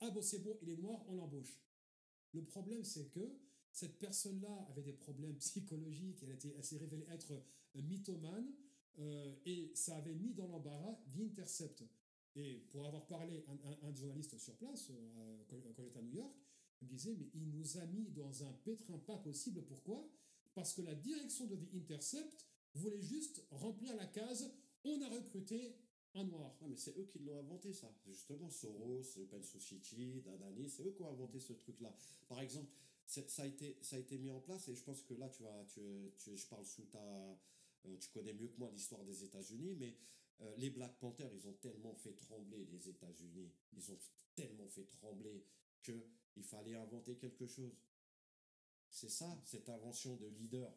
[0.00, 1.58] Ah bon, c'est bon, il est noir, on l'embauche.
[2.32, 3.38] Le problème, c'est que
[3.72, 8.52] cette personne-là avait des problèmes psychologiques, elle, elle s'est révélée être euh, mythomane,
[8.98, 11.84] euh, et ça avait mis dans l'embarras l'Intercept.
[12.34, 16.14] Et pour avoir parlé à un, journaliste sur place, euh, quand, quand j'étais à New
[16.14, 16.34] York,
[16.80, 19.62] il me disait, mais il nous a mis dans un pétrin pas possible.
[19.62, 20.08] Pourquoi?
[20.54, 24.50] Parce que la direction de The Intercept voulait juste remplir la case,
[24.84, 25.76] on a recruté
[26.14, 26.54] un noir.
[26.68, 27.90] Mais c'est eux qui l'ont inventé, ça.
[28.06, 31.94] Justement, Soros, Open Society, Danani, c'est eux qui ont inventé ce truc-là.
[32.28, 32.70] Par exemple,
[33.06, 35.42] ça a, été, ça a été mis en place, et je pense que là, tu
[35.42, 35.80] vas, tu,
[36.18, 36.98] tu- je parle sous ta.
[37.86, 39.96] euh, tu connais mieux que moi l'histoire des États-Unis, mais
[40.40, 43.98] euh, les Black Panthers, ils ont tellement fait trembler les États-Unis, ils ont
[44.34, 45.44] tellement fait trembler
[45.82, 47.76] qu'il fallait inventer quelque chose.
[48.92, 50.70] C'est ça, cette invention de leader.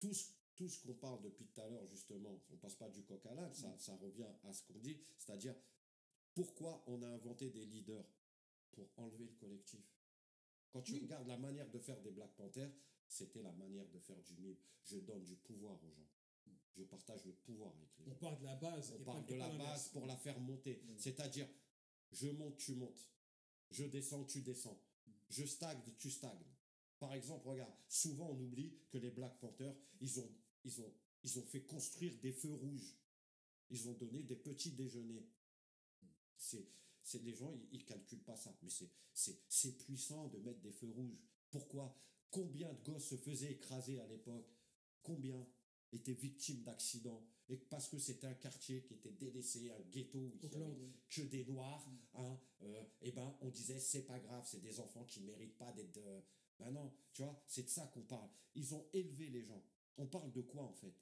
[0.00, 0.24] Tout ce,
[0.56, 3.34] tout ce qu'on parle depuis tout à l'heure, justement, on passe pas du coq à
[3.34, 5.54] l'âne, ça, ça revient à ce qu'on dit, c'est-à-dire
[6.34, 8.04] pourquoi on a inventé des leaders?
[8.72, 9.80] Pour enlever le collectif.
[10.72, 11.00] Quand tu Oui.
[11.00, 12.70] regardes la manière de faire des Black Panthers,
[13.08, 14.56] c'était la manière de faire du MIB.
[14.84, 16.08] Je donne du pouvoir aux gens.
[16.76, 18.16] Je partage le pouvoir avec les On gens.
[18.20, 18.92] part de la base.
[18.98, 20.80] On parle de la base pour la faire monter.
[20.86, 20.94] Oui.
[20.98, 21.48] C'est-à-dire,
[22.12, 23.06] je monte, tu montes.
[23.72, 24.80] Je descends, tu descends.
[25.28, 26.44] Je stagne, tu stagnes.
[27.00, 30.30] Par exemple, regarde, souvent on oublie que les Black Panthers, ils ont,
[30.64, 32.94] ils ont, ils ont fait construire des feux rouges.
[33.70, 35.26] Ils ont donné des petits déjeuners.
[36.36, 36.68] C'est,
[37.02, 38.54] c'est les gens, ils, ils calculent pas ça.
[38.62, 41.18] Mais c'est, c'est, c'est puissant de mettre des feux rouges.
[41.50, 41.96] Pourquoi?
[42.30, 44.52] Combien de gosses se faisaient écraser à l'époque?
[45.02, 45.46] Combien
[45.92, 47.26] étaient victimes d'accidents?
[47.48, 51.22] Et parce que c'était un quartier qui était délaissé, un ghetto, où il avait que
[51.22, 55.22] des noirs, hein, euh, eh ben, on disait c'est pas grave, c'est des enfants qui
[55.22, 55.96] méritent pas d'être.
[55.96, 56.20] euh,
[56.60, 58.28] Ben non, tu vois, c'est de ça qu'on parle.
[58.54, 59.62] Ils ont élevé les gens.
[59.96, 60.94] On parle de quoi en fait?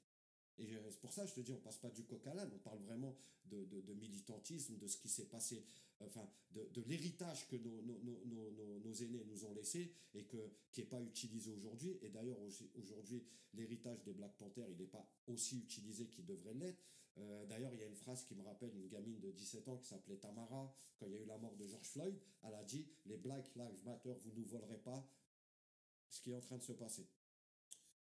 [0.61, 2.51] Et c'est pour ça que je te dis, on passe pas du coq à l'âne,
[2.53, 5.65] on parle vraiment de, de- militantisme, de ce qui s'est passé,
[6.01, 10.51] enfin, de, de l'héritage que nos, nos, nos, nos- aînés nous ont laissé et que,
[10.73, 11.97] qui n'est pas utilisé aujourd'hui.
[12.03, 12.39] Et d'ailleurs,
[12.75, 13.23] aujourd'hui,
[13.55, 16.83] l'héritage des Black Panthers, il n'est pas aussi utilisé qu'il devrait l'être.
[17.19, 19.77] Euh, D'ailleurs, il y a une phrase qui me rappelle une gamine de 17 ans
[19.77, 22.17] qui s'appelait Tamara, quand il y a eu la mort de George Floyd.
[22.43, 25.09] Elle a dit Les Black Lives Matter, vous ne nous volerez pas
[26.11, 27.07] ce qui est en train de se passer.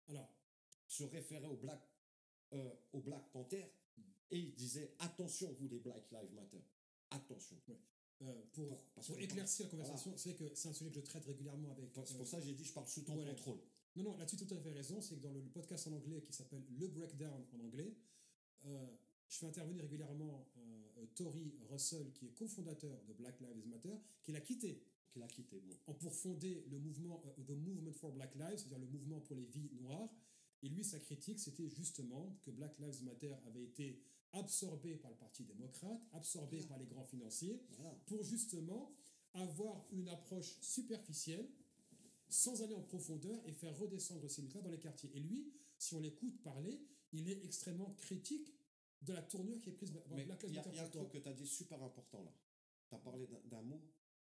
[0.08, 0.28] Alors,
[0.86, 1.80] Se référer aux Black,
[2.52, 3.70] euh, aux Black Panthers
[4.30, 6.62] et il disait Attention, vous les Black Lives Matter.
[7.10, 7.56] Attention.
[8.22, 11.90] euh, pour, éclaircir la conversation, c'est que c'est un sujet que je traite régulièrement avec.
[12.04, 13.60] C'est euh, pour ça que j'ai dit Je parle sous ton contrôle.
[13.96, 15.00] Non, non, là-dessus, tout à fait raison.
[15.00, 17.96] C'est que dans le, le podcast en anglais qui s'appelle Le Breakdown en anglais,
[18.66, 18.86] euh,
[19.28, 24.32] je fais intervenir régulièrement euh, Tory Russell, qui est cofondateur de Black Lives Matter, qui
[24.32, 25.60] l'a quitté Qu'il a quitté.
[25.86, 25.94] Bon.
[25.94, 29.44] pour fonder le mouvement euh, The Movement for Black Lives, c'est-à-dire le mouvement pour les
[29.44, 30.08] vies noires.
[30.62, 35.16] Et lui, sa critique, c'était justement que Black Lives Matter avait été absorbé par le
[35.16, 36.68] Parti démocrate, absorbé Voilà.
[36.68, 37.98] par les grands financiers, Voilà.
[38.06, 38.94] pour justement
[39.32, 41.48] avoir une approche superficielle,
[42.28, 45.10] sans aller en profondeur et faire redescendre ces luttes-là dans les quartiers.
[45.14, 46.80] Et lui, si on l'écoute parler,
[47.12, 48.54] il est extrêmement critique
[49.02, 49.94] de la tournure qui est prise il
[50.54, 52.32] y a, un truc que tu as dit super important là.
[52.88, 53.80] Tu as parlé d'un mot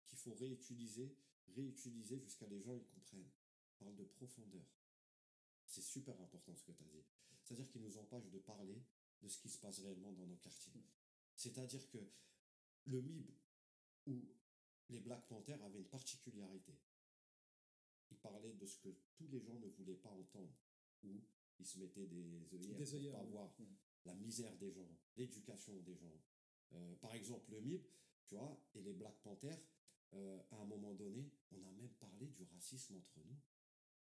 [0.08, 1.16] qu'il faut réutiliser,
[1.56, 3.30] réutiliser jusqu'à les gens ils comprennent.
[3.80, 4.66] On parle de profondeur.
[5.66, 7.04] C'est super important ce que tu as dit.
[7.44, 8.82] C'est-à-dire qu'il nous empêche de parler
[9.22, 10.84] de ce qui se passe réellement dans nos quartiers.
[11.36, 11.98] C'est-à-dire que
[12.86, 13.30] le MIB
[14.08, 14.26] ou
[14.90, 16.74] les Black Panthers avaient une particularité.
[18.12, 20.54] Ils parlaient de ce que tous les gens ne voulaient pas entendre.
[21.04, 21.22] Ou
[21.60, 23.66] ils se mettaient des œillères Des pour pas voir Ouais.
[24.06, 26.14] la misère des gens, l'éducation des gens.
[26.74, 27.84] Euh, par exemple, le MIB,
[28.26, 29.60] tu vois, et les Black Panthers,
[30.14, 33.38] euh, à un moment donné, on a même parlé du racisme entre nous,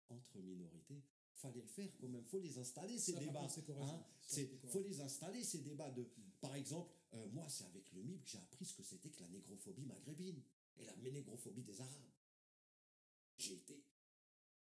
[0.09, 1.01] entre minorités.
[1.35, 3.47] Fallait le faire quand même, faut les installer ces Ça, débats.
[3.49, 4.05] c'est hein.
[4.69, 6.07] Faut les installer ces débats de,
[6.39, 9.19] par exemple, euh, moi c'est avec le MIB que j'ai appris ce que c'était que
[9.21, 10.41] la négrophobie maghrébine
[10.77, 12.11] et la négrophobie des Arabes.
[13.37, 13.83] J'ai été,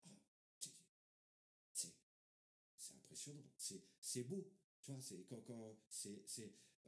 [0.06, 0.10] ah,
[1.72, 1.94] c'est-
[2.96, 4.50] impressionnant, c'est c'est beau.
[4.82, 6.24] Tu vois, c'est quand, c'est,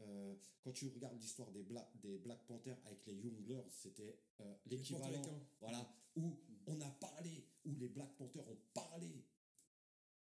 [0.00, 4.54] euh, quand tu regardes l'histoire des, Bla- des Black Panthers avec les Younglers, c'était euh,
[4.66, 5.22] l'équivalent.
[5.60, 9.24] Voilà, où on a parlé, où les Black Panthers ont parlé,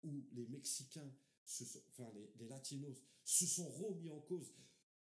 [0.04, 1.12] où les Mexicains,
[1.46, 4.52] se sont- enfin les, les Latinos, se sont remis en cause,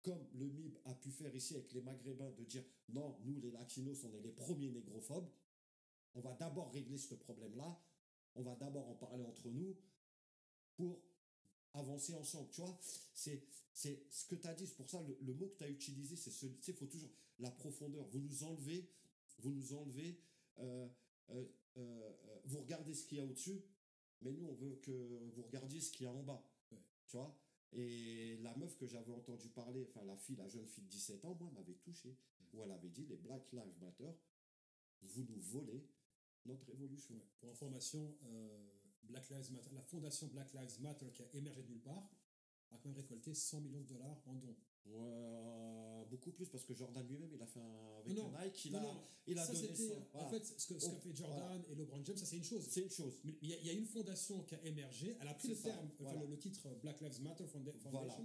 [0.02, 3.50] comme le MIB a pu faire ici avec les Maghrébins, de dire non, nous les
[3.50, 5.28] Latinos, on est les premiers négrophobes.
[6.14, 7.80] On va d'abord régler ce problème-là.
[8.36, 9.76] On va d'abord en parler entre nous
[10.76, 11.00] pour
[11.74, 12.48] avancer ensemble.
[12.50, 12.78] Tu vois,
[13.12, 13.42] c'est
[13.74, 14.66] ce que tu as dit.
[14.66, 16.46] C'est pour ça le, mot que tu as utilisé, c'est ce.
[16.46, 18.06] Tu sais, faut toujours la profondeur.
[18.08, 18.88] Vous nous enlevez,
[19.38, 20.18] vous nous enlevez.
[20.58, 20.88] euh,
[21.30, 21.44] euh,
[21.76, 22.12] euh,
[22.44, 23.60] vous regardez ce qu'il y a au-dessus,
[24.22, 26.42] mais nous, on veut que vous regardiez ce qu'il y a en bas.
[27.08, 27.36] Tu vois
[27.72, 31.24] Et la meuf que j'avais entendu parler, enfin la fille, la jeune fille de 17
[31.24, 32.16] ans, moi, m'avait touché.
[32.52, 34.12] Où elle avait dit les Black Lives Matter,
[35.02, 35.84] vous nous volez
[36.46, 37.16] notre révolution.
[37.16, 37.22] Ouais.
[37.40, 38.16] Pour information,
[39.08, 42.10] Black Lives Matter, la fondation Black Lives Matter qui a émergé de nulle part
[42.70, 44.56] a quand même récolté 100 millions de dollars en dons.
[44.86, 48.72] Ouais, beaucoup plus parce que Jordan lui-même, il a fait un, avec Non, Nike, il
[48.72, 49.94] Non, a, non, il a ça, donné ça.
[50.12, 50.26] Voilà.
[50.26, 52.44] En fait, ce que- ce qu'a Oh, fait Jordan et LeBron James, ça c'est une
[52.44, 52.66] chose.
[52.68, 53.20] c'est une chose.
[53.24, 55.48] Mais il y, a- il y a une fondation qui a émergé, elle a pris
[55.48, 58.18] le ça, terme, enfin, le, le titre Black Lives Matter Foundation, Voilà.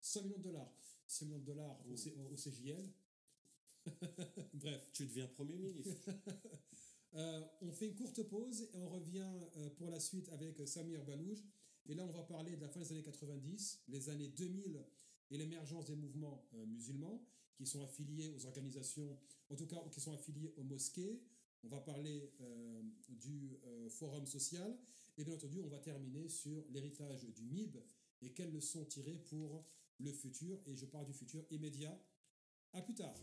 [0.00, 0.72] 100 millions de dollars.
[1.06, 1.96] 100 millions de dollars au, Oh.
[1.96, 2.88] C- au- au CJL.
[4.54, 5.96] Bref, Tu deviens Premier ministre.
[7.14, 10.66] Euh, on fait une courte pause et on revient euh, pour la suite avec euh,
[10.66, 11.42] Samir Balouj.
[11.86, 14.84] Et là, on va parler de la fin des années 90, les années 2000
[15.32, 17.24] et l'émergence des mouvements musulmans
[17.56, 19.18] qui sont affiliés aux organisations,
[19.48, 21.22] en tout cas qui sont affiliés aux mosquées.
[21.64, 22.32] On va parler
[23.08, 23.56] du
[23.88, 24.76] forum social
[25.16, 27.76] et bien entendu, on va terminer sur l'héritage du MIB
[28.22, 29.64] et quelles leçons tirer pour
[29.98, 30.58] le futur.
[30.66, 31.96] Et je parle du futur immédiat.
[32.72, 33.14] À plus tard.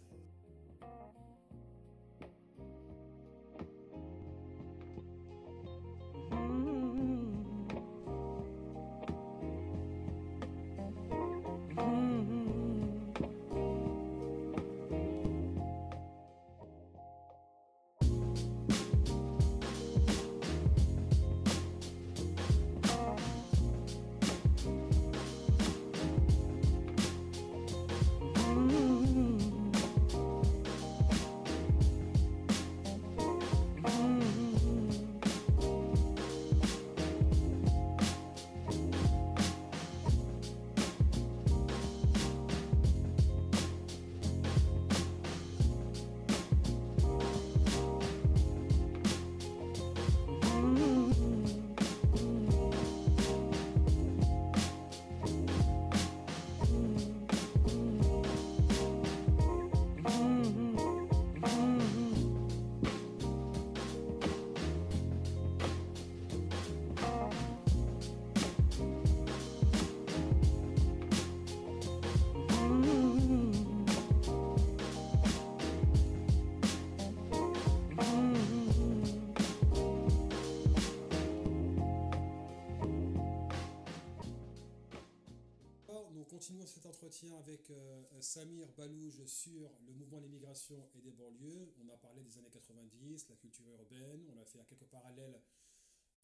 [87.08, 91.74] Avec euh, Samir Balouj sur le mouvement de l'immigration et des banlieues.
[91.82, 95.40] On a parlé des années 90, la culture urbaine, on a fait quelques parallèles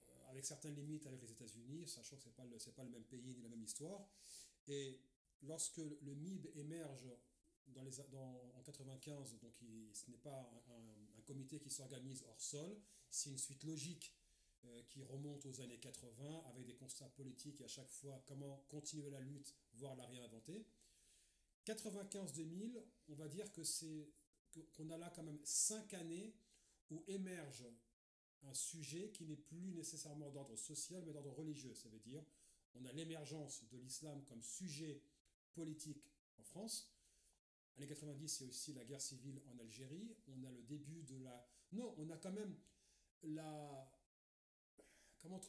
[0.10, 2.36] euh, avec certaines limites avec les États-Unis, sachant que ce n'est
[2.76, 4.10] pas, le- même pays ni la même histoire.
[4.67, 5.00] Et
[5.43, 7.08] lorsque le MIB émerge
[7.67, 9.54] dans les, dans, en 95, donc
[9.93, 12.78] ce n'est pas un, comité qui s'organise hors sol,
[13.10, 14.22] c'est une suite logique euh,
[14.89, 19.10] qui remonte aux années 80 avec des constats politiques et à chaque fois comment continuer
[19.10, 20.65] la lutte, voire la réinventer.
[21.65, 24.12] 95-2000, on va dire que c'est
[24.73, 26.36] qu'on a là quand même cinq années
[26.91, 27.65] où émerge
[28.43, 31.73] un sujet qui n'est plus nécessairement d'ordre social mais d'ordre religieux.
[31.73, 32.23] Ça veut dire
[32.76, 35.04] on a l'émergence de l'islam comme sujet
[35.54, 36.91] politique en France.
[37.78, 40.15] Années 90, c'est aussi la guerre civile en Algérie.
[40.28, 41.47] On a le début de la...
[41.71, 42.56] Non, on a quand même
[43.23, 43.91] la...
[45.23, 45.39] Comment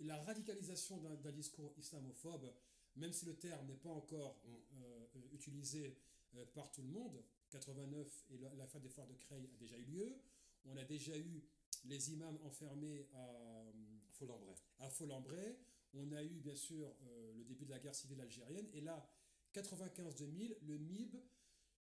[0.00, 2.54] la radicalisation d'un discours islamophobe,
[2.94, 4.82] même si le terme n'est pas encore mm.
[4.82, 5.98] euh, utilisé
[6.36, 7.20] euh, par tout le monde.
[7.50, 10.16] 89 et la, fin des foires de Creil a déjà eu lieu.
[10.64, 11.42] On a déjà eu
[11.86, 13.64] les imams enfermés à
[14.12, 14.54] Folambray.
[14.78, 15.58] À Folambray.
[15.94, 18.68] On a eu bien sûr euh, le début de la guerre civile algérienne.
[18.74, 19.10] Et là,
[19.54, 21.16] 95-2000, le MIB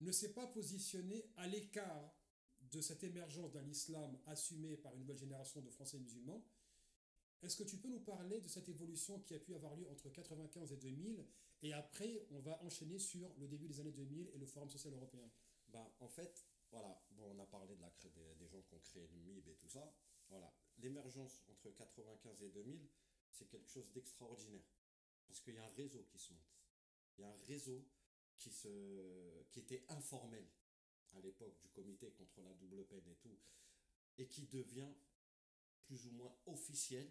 [0.01, 2.13] ne s'est pas positionné à l'écart
[2.73, 6.43] de cette émergence d'un islam assumé par une nouvelle génération de Français musulmans.
[7.43, 10.09] Est-ce que tu peux nous parler de cette évolution qui a pu avoir lieu entre
[10.09, 11.27] 95 et 2000
[11.63, 14.95] Et après, on va enchaîner sur le début des années 2000 et le Forum social
[14.95, 15.29] européen?
[15.69, 18.81] Bah, en fait, voilà, bon, on a parlé de la, des, des gens qui ont
[18.81, 19.93] créé le MIB et tout ça.
[20.29, 22.89] Voilà, l'émergence entre 95 et 2000,
[23.31, 24.63] c'est quelque chose d'extraordinaire.
[25.27, 26.63] Parce qu'il y a un réseau qui se monte.
[27.19, 27.85] Il y a un réseau
[28.39, 30.47] qui, se, qui était informel
[31.13, 33.37] à l'époque du comité contre la double peine et tout,
[34.19, 34.93] et qui devient
[35.85, 37.11] plus ou moins officiel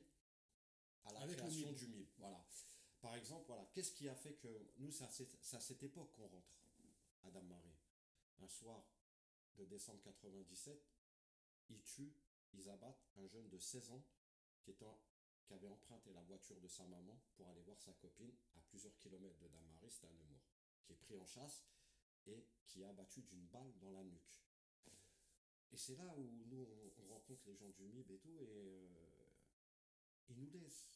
[1.05, 2.07] à la création du MIB.
[2.17, 2.45] Voilà.
[3.01, 5.07] Par exemple, voilà, qu'est-ce qui a fait que nous, c'est à,
[5.57, 6.53] à, cette époque qu'on rentre,
[7.23, 7.75] Adam Marie.
[8.39, 8.83] Un soir
[9.57, 10.79] de décembre 97,
[11.69, 12.13] ils tuent,
[12.53, 14.03] ils abattent un jeune de 16 ans
[14.61, 14.85] qui était
[15.51, 18.95] qui avait emprunté la voiture de sa maman pour aller voir sa copine à plusieurs
[18.95, 20.47] kilomètres de Damary, c'était un Nemours,
[20.85, 21.65] qui est pris en chasse
[22.25, 24.41] et qui est abattu d'une balle dans la nuque.
[25.73, 28.87] Et c'est là où nous, on, rencontre les gens du MIB et tout, et euh,
[30.31, 30.87] ils nous laissent.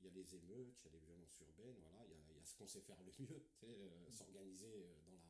[0.00, 2.18] Il y a les émeutes, il y a les violences urbaines, voilà, il y a,
[2.30, 4.12] il y a ce qu'on sait faire le mieux, euh, mm.
[4.12, 5.22] s'organiser euh, dans la...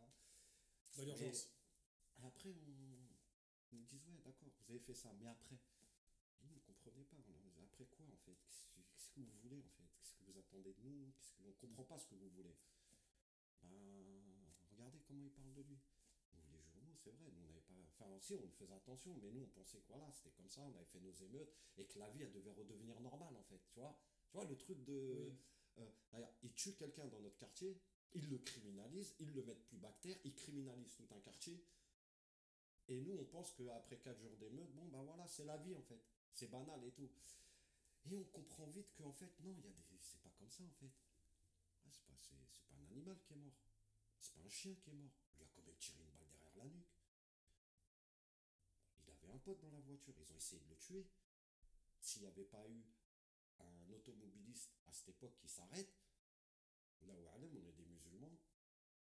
[0.00, 0.10] Hein.
[0.96, 1.52] Dans l'urgence.
[2.22, 5.58] Après, on, nous dit, ouais, d'accord, vous avez fait ça, mais après,
[6.40, 7.18] vous ne comprenez pas.
[7.64, 8.38] après quoi, en fait
[8.90, 11.84] Qu'est-ce que vous voulez, en fait Qu'est-ce que vous attendez de nous On ne comprend
[11.84, 12.56] pas ce que vous voulez.
[13.62, 14.06] Ben,
[14.70, 15.78] regardez comment il parle de lui.
[16.98, 17.74] C'est vrai, nous, on n'avait pas...
[18.00, 20.74] Enfin, aussi, on faisait attention, mais nous, on pensait que voilà, c'était comme ça, on
[20.74, 23.80] avait fait nos émeutes, et que la vie, elle devait redevenir normale, en fait, tu
[23.80, 25.32] vois Tu vois, le truc de...
[25.78, 27.80] Euh, il tue quelqu'un dans notre quartier,
[28.14, 31.64] il le criminalise, il le met plus bactère, il criminalise tout un quartier,
[32.88, 35.82] et nous, on pense qu'après 4 jours d'émeute, bon, ben voilà, c'est la vie, en
[35.82, 36.00] fait.
[36.32, 37.10] C'est banal et tout.
[38.06, 39.98] Et on comprend vite qu'en fait, non, il y a des...
[40.00, 40.90] c'est pas comme ça en fait.
[41.90, 43.58] c'est pas, c'est, pas un animal qui est mort.
[44.18, 45.12] C'est pas un chien qui est mort.
[45.34, 46.98] Il lui a quand même tiré une balle derrière la nuque.
[49.04, 50.14] Il avait un pote dans la voiture.
[50.18, 51.06] Ils ont essayé de le tuer.
[52.00, 52.84] S'il n'y avait pas eu
[53.60, 55.92] un automobiliste à cette époque qui s'arrête,
[57.02, 58.38] là où on est des musulmans,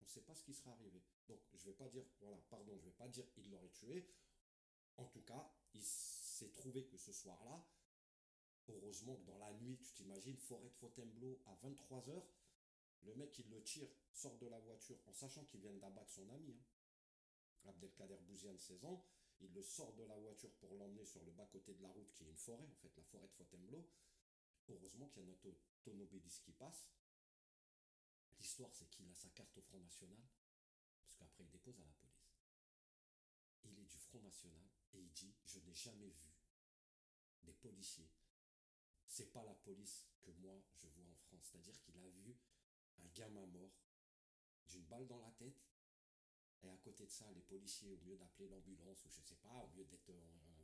[0.02, 1.02] on ne sait pas ce qui serait arrivé.
[1.28, 4.08] Donc je vais pas dire, voilà, pardon, je vais pas dire il l'aurait tué.
[4.98, 7.66] En tout cas, il s'est trouvé que ce soir-là,
[8.70, 12.24] heureusement que dans la nuit, tu t'imagines, forêt de Fontainebleau à 23h,
[13.04, 16.28] le mec, il le tire, sort de la voiture en sachant qu'il vient d'abattre son
[16.30, 16.56] ami.
[16.58, 16.75] Hein.
[17.66, 19.06] Abdelkader Bouziane, 16 ans,
[19.42, 22.24] il le sort de la voiture pour l'emmener sur le bas-côté de la route qui
[22.24, 23.88] est une forêt, en fait, la forêt de Fontainebleau.
[24.70, 26.90] Heureusement qu'il y a notre tonobédis qui passe.
[28.40, 30.20] L'histoire, c'est qu'il a sa carte au Front National,
[31.04, 32.16] parce qu'après, il dépose à la police
[33.72, 36.34] il est du Front National et il dit Je n'ai jamais vu
[37.44, 38.10] des policiers.
[39.08, 41.50] C'est pas la police que moi je vois en France.
[41.52, 42.36] C'est-à-dire qu'il a vu
[43.00, 43.72] un gamin mort
[44.68, 45.64] d'une balle dans la tête.
[46.64, 49.64] Et à côté de ça, les policiers, au lieu d'appeler l'ambulance ou je sais pas,
[49.64, 50.12] au lieu d'être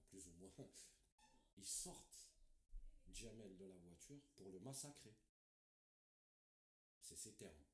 [0.07, 0.51] plus ou moins,
[1.57, 2.31] ils sortent
[3.13, 5.15] Jamel de la voiture pour le massacrer.
[7.01, 7.65] C'est ces termes.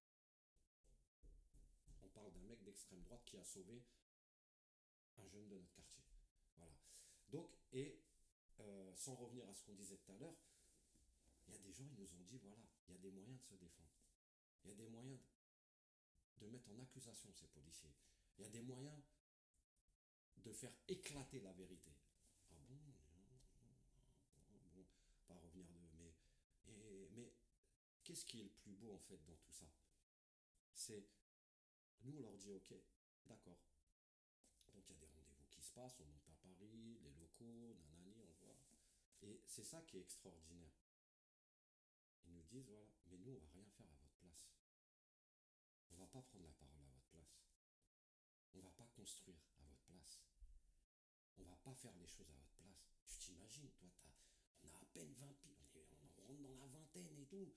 [2.02, 3.84] On parle d'un mec d'extrême droite qui a sauvé
[5.18, 6.04] un jeune de notre quartier.
[6.58, 6.76] Voilà.
[7.30, 8.02] Donc, et
[8.60, 10.36] euh, sans revenir à ce qu'on disait tout à l'heure,
[11.48, 13.38] il y a des gens, ils nous ont dit, voilà, il y a des moyens
[13.40, 13.94] de se défendre.
[14.64, 15.20] Il y a des moyens
[16.40, 17.94] de mettre en accusation ces policiers.
[18.38, 19.00] Il y a des moyens
[20.38, 21.92] de faire éclater la vérité.
[22.52, 22.80] Ah bon
[24.74, 24.86] Bon,
[25.28, 26.14] pas revenir de...
[26.68, 27.34] Mais, mais
[28.04, 29.70] qu'est-ce qui est le plus beau en fait dans tout ça?
[30.74, 31.08] C'est,
[32.04, 32.74] nous on leur dit, ok,
[33.26, 33.60] d'accord,
[34.74, 37.74] donc il y a des rendez-vous qui se passent, on monte à Paris, les locaux,
[37.74, 38.60] nanani, on voit.
[39.22, 40.72] Et c'est ça qui est extraordinaire.
[42.26, 44.48] Ils nous disent, voilà, mais nous, on va rien faire à votre place.
[46.18, 47.38] Pas prendre la parole à votre place.
[48.56, 50.20] On va pas construire à votre place.
[51.38, 52.90] on va pas faire les choses à votre place.
[53.06, 53.88] Tu t'imagines, toi,
[54.64, 57.54] on a à peine 20 piges, on, rentre dans la vingtaine et tout.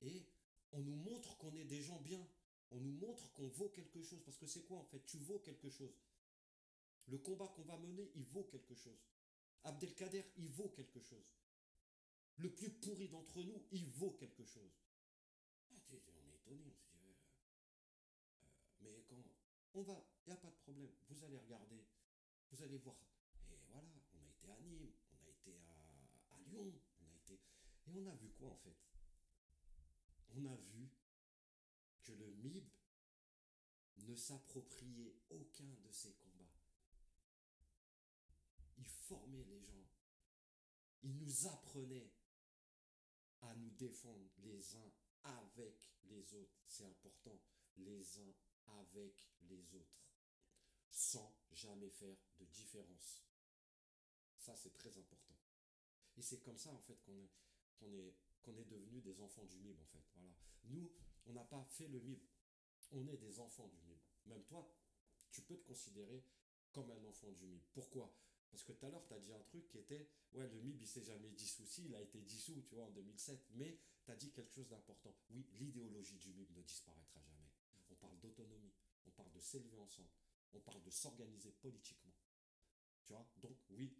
[0.00, 0.28] Et
[0.70, 2.24] on nous montre qu'on est des gens bien.
[2.70, 4.22] On nous montre qu'on vaut quelque chose.
[4.24, 5.04] Parce que c'est quoi en fait?
[5.06, 5.98] Tu vaux quelque chose.
[7.08, 9.08] Le combat qu'on va mener, il vaut quelque chose.
[9.64, 11.34] Abdelkader, il vaut quelque chose.
[12.36, 14.70] Le plus pourri d'entre nous, il vaut quelque chose.
[15.72, 17.44] Ah, on est étonné, on se dit, ouais, euh, euh,
[18.84, 19.24] mais quand
[19.74, 21.84] on va, il n'y a pas de problème, vous allez regarder,
[22.50, 22.96] vous allez voir.
[23.50, 23.84] Et voilà,
[24.14, 27.40] on a été à Nîmes, on a été à, Lyon, on a été.
[27.86, 28.76] Et on a vu quoi en fait?
[30.36, 30.90] On a vu
[32.02, 32.68] que le MIB
[33.98, 36.52] ne s'appropriait aucun de ces combats.
[38.76, 39.86] Il formait les gens.
[41.02, 42.10] Il nous apprenait
[43.42, 46.58] à nous défendre les uns avec les autres.
[46.66, 47.38] C'est important.
[47.76, 48.34] Les uns
[48.66, 50.04] avec les autres.
[50.90, 53.24] Sans jamais faire de différence.
[54.38, 55.34] Ça, c'est très important.
[56.16, 57.30] Et c'est comme ça, en fait, qu'on est,
[57.76, 60.04] qu'on est, qu'on est devenu des enfants du MIB, en fait.
[60.14, 60.34] Voilà.
[60.64, 60.92] Nous,
[61.26, 62.22] on n'a pas fait le MIB.
[62.92, 64.00] On est des enfants du MIB.
[64.26, 64.70] Même toi,
[65.30, 66.24] tu peux te considérer
[66.72, 67.62] comme un enfant du MIB.
[67.72, 68.14] Pourquoi?
[68.50, 70.82] Parce que tout à l'heure, tu as dit un truc qui était Ouais, le MIB,
[70.82, 71.66] il s'est jamais dissous.
[71.66, 73.40] Si, il a été dissous, tu vois, en 2007.
[73.54, 75.14] Mais tu as dit quelque chose d'important.
[75.30, 77.43] Oui, l'idéologie du MIB ne disparaîtra jamais.
[78.24, 78.72] On parle d'autonomie.
[79.06, 80.08] On parle de s'élever ensemble.
[80.54, 82.14] On parle de s'organiser politiquement.
[83.04, 83.28] Tu vois?
[83.36, 83.94] Donc, oui,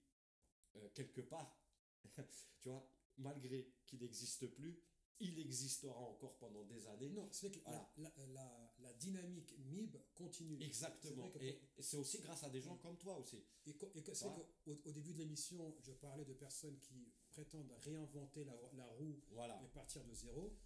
[0.76, 1.60] euh, quelque part,
[2.60, 4.80] tu vois, malgré qu'il n'existe plus,
[5.20, 7.08] il existera encore pendant des années.
[7.10, 7.92] Non, c'est vrai que Voilà.
[7.98, 10.60] la, la- la- la dynamique MIB continue.
[10.62, 11.30] Exactement.
[11.30, 13.44] Que- Et c'est aussi grâce à des gens comme toi aussi.
[13.66, 14.48] Et, et que- c'est qu'au
[14.84, 19.62] au début de l'émission, je parlais de personnes qui prétendent réinventer la, la roue Voilà.
[19.64, 20.56] et partir de zéro.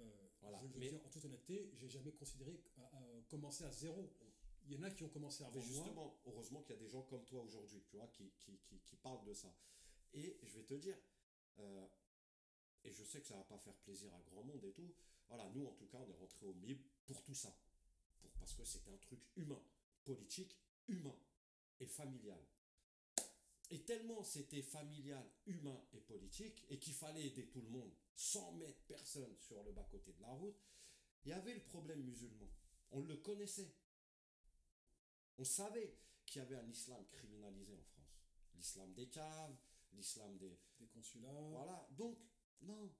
[0.00, 0.58] Euh, Voilà.
[0.58, 3.70] Je, je Mais- veux dire, en toute honnêteté, j'ai jamais considéré euh, euh, commencer à
[3.70, 4.10] zéro.
[4.66, 5.74] Il y en a qui ont commencé avant Mais moi.
[5.74, 8.78] justement, heureusement qu'il y a des gens comme toi aujourd'hui, tu vois, qui, qui, qui,
[8.80, 9.52] qui parlent de ça.
[10.14, 10.96] Et je vais te dire,
[11.58, 11.86] euh,
[12.84, 14.94] et je sais que ça va pas faire plaisir à grand monde et tout,
[15.28, 17.54] voilà, nous en tout cas, on est rentré au MIB pour tout ça.
[18.20, 19.60] Pour, parce que c'était un truc humain,
[20.04, 20.58] politique,
[20.88, 21.16] humain
[21.80, 22.40] et familial.
[23.70, 28.52] Et tellement c'était familial, humain et politique, et qu'il fallait aider tout le monde sans
[28.52, 30.60] mettre personne sur le bas-côté de la route,
[31.24, 32.50] il y avait le problème musulman.
[32.90, 33.72] On le connaissait.
[35.38, 38.26] On savait qu'il y avait un islam criminalisé en France.
[38.54, 39.56] L'islam des caves,
[39.92, 40.58] l'islam des...
[40.80, 41.30] Des consulats.
[41.50, 41.86] Voilà.
[41.90, 42.18] Donc,
[42.62, 42.90] non.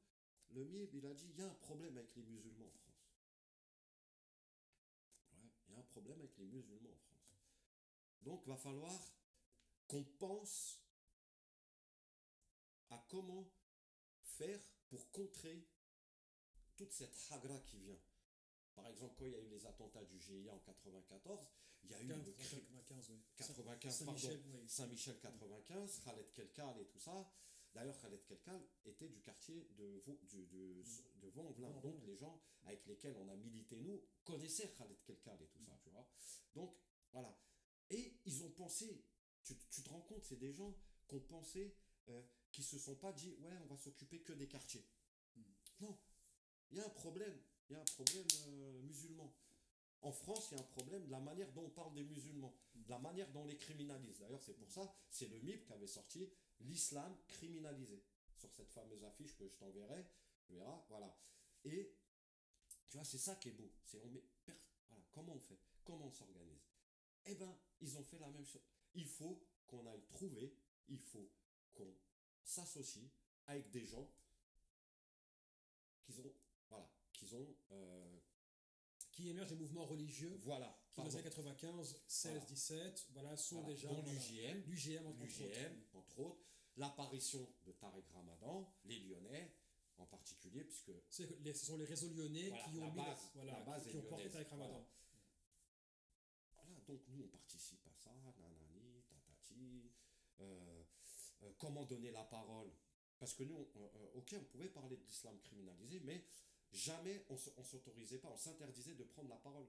[0.51, 3.09] Le MIB, il a dit, il y a un problème avec les musulmans en France.
[5.33, 7.39] Ouais, il y a un problème avec les musulmans en France.
[8.21, 8.93] Donc, va falloir
[9.91, 10.81] qu'on pense
[12.91, 13.51] à comment
[14.23, 15.67] faire pour contrer
[16.77, 17.99] toute cette hagra qui vient.
[18.75, 21.47] Par exemple, quand il y a eu les attentats du GIA en 94,
[21.83, 23.21] il y a eu 15, le cri- 95, oui.
[23.37, 24.59] 95, Saint-Michel, pardon.
[24.59, 24.69] oui.
[24.69, 27.31] Saint-Michel 95, Khaled Kelkal et tout ça.
[27.75, 30.83] D'ailleurs, Khaled Kelkal était du quartier de, Vau- du- de,
[31.21, 31.69] de Vaux-en-Velin.
[31.71, 31.81] Vaux-en-Velin.
[31.93, 35.79] Donc, les gens avec lesquels on a milité, nous, connaissaient Khaled Kelkal et tout ça,
[35.83, 36.09] tu vois.
[36.55, 36.77] Donc,
[37.13, 37.37] voilà.
[37.91, 39.05] Et ils ont pensé,
[39.45, 40.75] tu, tu te rends compte, c'est des gens
[41.09, 41.75] qui ont pensé,
[42.09, 42.23] euh,
[42.53, 44.85] qui se sont pas dit, ouais, on va s'occuper que des quartiers.
[45.37, 45.43] Mm.
[45.81, 45.99] Non,
[46.71, 47.37] il y a un problème.
[47.69, 49.33] Il y a un problème euh, musulman.
[50.03, 52.55] En France, il y a un problème de la manière dont on parle des musulmans,
[52.75, 54.19] de la manière dont on les criminalise.
[54.19, 56.29] D'ailleurs, c'est pour ça, c'est le MIB qui avait sorti
[56.61, 58.03] l'islam criminalisé
[58.37, 60.07] sur cette fameuse affiche que je t'enverrai.
[60.47, 61.15] Tu verras, voilà.
[61.65, 61.95] Et
[62.89, 63.71] tu vois, c'est ça qui est beau.
[63.85, 64.25] C'est on met,
[64.89, 66.65] voilà, comment on fait, comment on s'organise?
[67.27, 68.63] Eh ben, ils ont fait la même chose.
[68.95, 70.55] Il faut qu'on aille trouver,
[70.89, 71.31] il faut
[71.75, 71.95] qu'on
[72.43, 73.09] s'associe
[73.47, 74.09] avec des gens
[76.03, 76.35] qu'ils ont,
[76.69, 78.19] voilà, qu'ils ont, euh,
[79.13, 82.47] Qui émergent des mouvements religieux voilà, qui, dans les années pardon, 95, 16, Voilà.
[82.47, 83.89] 17, voilà, sont voilà, déjà.
[83.89, 85.97] dont L'UGM, entre l'UGM, autres.
[85.97, 86.41] entre autres,
[86.77, 89.55] l'apparition de Tarek Ramadan, les Lyonnais
[89.99, 90.91] en particulier, puisque
[91.41, 93.83] les- ce sont les réseaux lyonnais Voilà, qui ont la mis base- voilà, la base
[93.85, 94.87] qui, qui ont porté avec Ramadan.
[96.55, 96.81] voilà.
[96.87, 99.93] Donc nous on participe à ça, nanani, tatati.
[100.41, 100.85] Euh,
[101.43, 102.71] euh, comment donner la parole
[103.19, 106.25] Parce que nous, on- euh, ok, on pouvait parler de l'islam criminalisé, mais
[106.73, 109.67] jamais on on s'autorisait pas, on s'interdisait de prendre la parole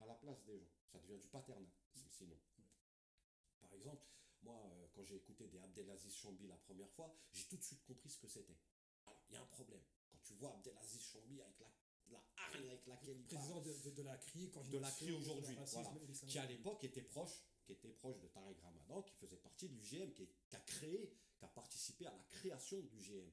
[0.00, 0.70] à la place des gens.
[0.92, 1.68] Ça devient du paternat,
[2.10, 2.38] sinon.
[3.60, 4.02] Par exemple,
[4.42, 8.08] moi, quand j'ai écouté des Abdelaziz Chambi la première fois, j'ai tout de suite compris
[8.10, 8.56] ce que c'était.
[9.06, 9.82] Alors, il y a un problème.
[10.10, 11.68] Quand tu vois Abdelaziz Chambi avec la,
[12.10, 14.90] la hargne avec laquelle il parle, Président de, de, de la CRI, quand de la
[14.90, 15.90] CRI aujourd'hui, voilà,
[16.28, 19.74] qui à l'époque était proche, qui était proche de Tarek Ramadan, qui faisait partie de
[19.74, 23.30] l'UGM, qui, qui a créé, qui a participé à la création de l'UGM.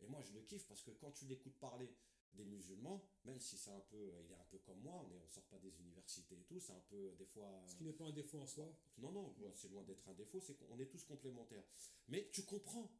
[0.00, 1.88] Et moi, je le kiffe parce que quand tu l'écoutes parler,
[2.34, 5.16] des musulmans, même si c'est un peu, il est un peu comme moi, on ne
[5.16, 7.62] on sort pas des universités et tout, c'est un peu euh, des fois.
[7.66, 8.72] Ce qui n'est pas un défaut en soi.
[8.98, 11.64] Non, non, ouais, c'est loin d'être un défaut, c'est qu'on est tous complémentaires.
[12.08, 12.90] Mais tu comprends,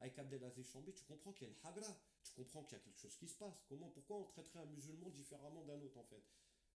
[0.00, 2.84] avec Abdelaziz Chambi, tu comprends qu'il y a une hagra, tu comprends qu'il y a
[2.84, 3.62] quelque chose qui se passe.
[3.68, 6.22] Comment, pourquoi on traiterait un musulman différemment d'un autre en fait?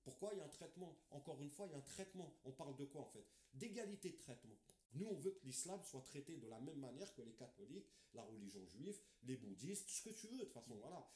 [0.05, 0.99] Pourquoi il y a un traitement?
[1.11, 2.35] Encore une fois, il y a un traitement.
[2.45, 3.25] On parle de quoi en fait?
[3.55, 4.57] D'égalité de traitement.
[4.95, 8.25] Nous, on veut que l'islam soit traité de la même manière que les catholiques, la
[8.25, 11.09] religion juive, les bouddhistes, ce que tu veux, de toute façon, voilà.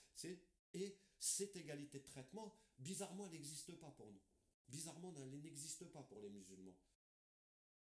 [0.72, 4.20] Et cette égalité de traitement, bizarrement, elle n'existe pas pour nous.
[4.68, 6.76] Bizarrement, elle n'existe pas pour les musulmans.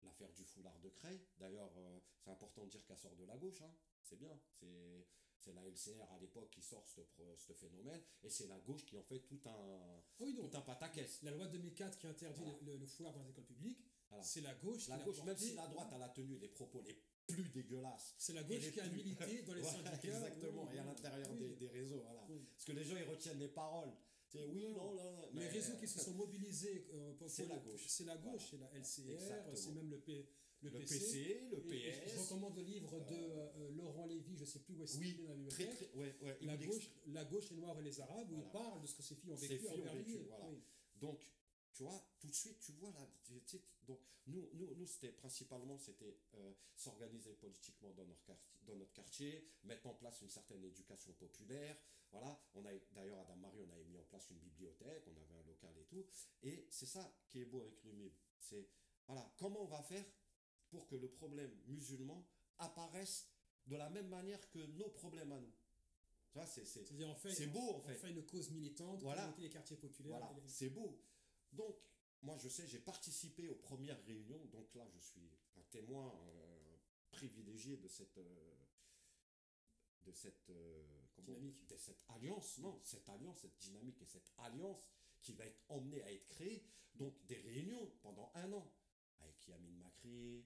[0.02, 3.36] L'affaire du foulard de Cray, d'ailleurs, euh, c'est important de dire qu'elle sort de la
[3.36, 3.74] gauche, hein.
[4.02, 4.38] c'est bien.
[4.50, 5.06] C'est,
[5.40, 9.02] c'est la LCR à l'époque qui sort ce, phénomène, et c'est la gauche qui en
[9.02, 11.20] fait tout un, Oui, donc, tout un pataquès.
[11.22, 12.58] la loi de 2004 qui interdit Voilà.
[12.62, 14.22] le, le foulard dans les écoles publiques, Voilà.
[14.24, 16.82] c'est la gauche La qui l'a gauche, même si la droite a tenu les propos
[16.82, 16.94] les
[17.26, 18.14] plus dégueulasses.
[18.18, 20.08] C'est la et gauche qui a plus- milité dans les Voilà, syndicats.
[20.08, 21.38] Exactement, oui, et à oui, l'intérieur oui.
[21.38, 22.00] des, des réseaux.
[22.02, 22.26] Voilà.
[22.28, 22.44] Oui.
[22.52, 23.92] Parce que les gens ils retiennent les paroles.
[24.28, 25.22] C'est oui, non, non.
[25.32, 27.84] Les mais- réseaux qui se sont mobilisés euh, pour C'est la gauche.
[27.88, 30.28] C'est la gauche, c'est la LCR, c'est même le, P,
[30.62, 30.98] le, Le PC.
[30.98, 32.12] PC, le et PS.
[32.14, 35.12] je recommande le livre de euh, Laurent Lévy, je ne sais plus où est-ce Oui,
[35.14, 35.90] qu'il est dans la très, bibliothèque.
[35.92, 38.46] très, ouais, ouais, il La gauche, la gauche, les Noirs et les Arabes, où Voilà.
[38.46, 40.24] il parle de ce que ces filles ont Ces vécu à filles ont vécu, Aubervilliers.
[40.28, 40.48] voilà.
[40.48, 40.62] Oui.
[40.96, 41.30] Donc,
[41.72, 45.12] tu vois, tout de suite, tu vois là, tu- tu- donc nous, nous, nous c'était
[45.12, 50.28] principalement c'était euh, s'organiser politiquement dans notre quartier, dans notre quartier, mettre en place une
[50.28, 51.76] certaine éducation populaire.
[52.12, 55.34] Voilà, on a d'ailleurs à Dame-Marie, on avait mis en place une bibliothèque, on avait
[55.40, 56.04] un local et tout.
[56.42, 58.12] Et c'est ça qui est beau avec le MIB.
[58.40, 58.68] C'est
[59.06, 60.04] voilà, comment on va faire
[60.70, 62.26] pour que le problème musulman
[62.58, 63.28] apparaisse
[63.66, 65.52] de la même manière que nos problèmes à nous.
[66.46, 66.84] C'est fait,
[67.34, 67.94] C'est beau, en on fait.
[67.96, 69.34] fait une cause militante Voilà.
[69.38, 70.18] les quartiers populaires.
[70.20, 71.02] Voilà, les- c'est beau.
[71.52, 71.76] Donc,
[72.22, 76.76] moi, je sais, j'ai participé aux premières réunions, donc là, je suis un témoin euh,
[77.10, 78.54] privilégié de cette, euh,
[80.02, 81.66] de cette, euh, comment- Dynamique.
[81.66, 84.84] de cette alliance, non, cette alliance, cette dynamique et cette alliance
[85.20, 86.64] qui va être emmenée à être créée.
[86.94, 88.72] Donc, des réunions pendant un an
[89.20, 90.42] avec Yamin Makri, euh,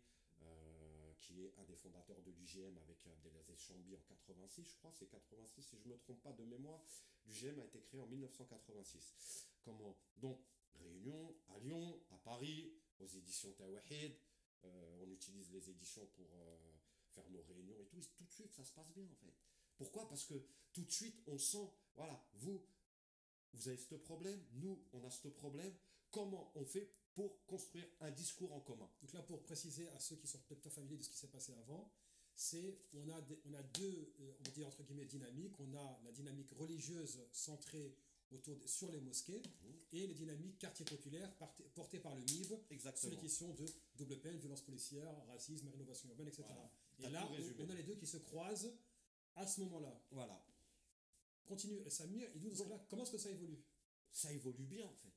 [1.21, 5.07] qui est un des fondateurs de l'UGM avec Abdelaziz Chambi en 86, je crois, c'est
[5.07, 6.85] 86 si je ne me trompe pas de mémoire.
[7.27, 9.49] L'UGM a été créé en 1986.
[9.63, 9.97] Comment?
[10.17, 10.39] Donc,
[10.75, 14.17] réunion à Lyon, à Paris, aux éditions Tawahid.
[14.65, 16.57] Euh, on utilise les éditions pour euh,
[17.11, 17.99] faire nos réunions et tout.
[17.99, 19.35] Et tout de suite, ça se passe bien en fait.
[19.77, 20.09] Pourquoi?
[20.09, 20.35] Parce que
[20.73, 22.65] tout de suite, on sent, voilà, vous,
[23.53, 25.75] vous avez ce problème, nous, on a ce problème.
[26.11, 30.17] Comment on fait pour construire un discours en commun Donc là, pour préciser à ceux
[30.17, 31.91] qui sont peut-être pas familiers de ce qui s'est passé avant,
[32.35, 35.59] c'est on a des- on a deux euh, on va dire entre guillemets dynamiques.
[35.61, 37.97] On a la dynamique religieuse centrée
[38.33, 39.77] autour de- sur les mosquées Mhm.
[39.93, 41.33] et les dynamiques quartier populaire
[41.75, 43.21] portées par le MIB sur les Exactement.
[43.21, 43.65] questions de
[43.97, 46.43] double peine, violence policière, racisme, rénovation urbaine, etc.
[46.49, 46.71] Voilà.
[46.99, 48.73] Et là, on, on a les deux qui se croisent
[49.37, 50.01] à ce moment-là.
[50.11, 50.45] Voilà.
[51.45, 53.63] Continue, Samir, il nous dans ce cas-là, comment est-ce que ça évolue?
[54.11, 55.13] ça évolue bien en fait.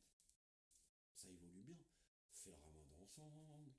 [1.16, 1.78] Ça évolue bien.
[2.32, 3.72] On fait le ramadan ensemble.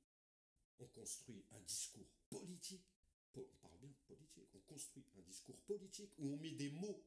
[0.81, 2.85] On construit un discours politique.
[3.33, 4.49] Po- On parle bien de politique.
[4.55, 7.05] On construit un discours politique où on met des mots.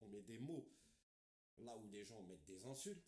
[0.00, 0.66] On met des mots
[1.58, 3.04] là où les gens mettent des insultes.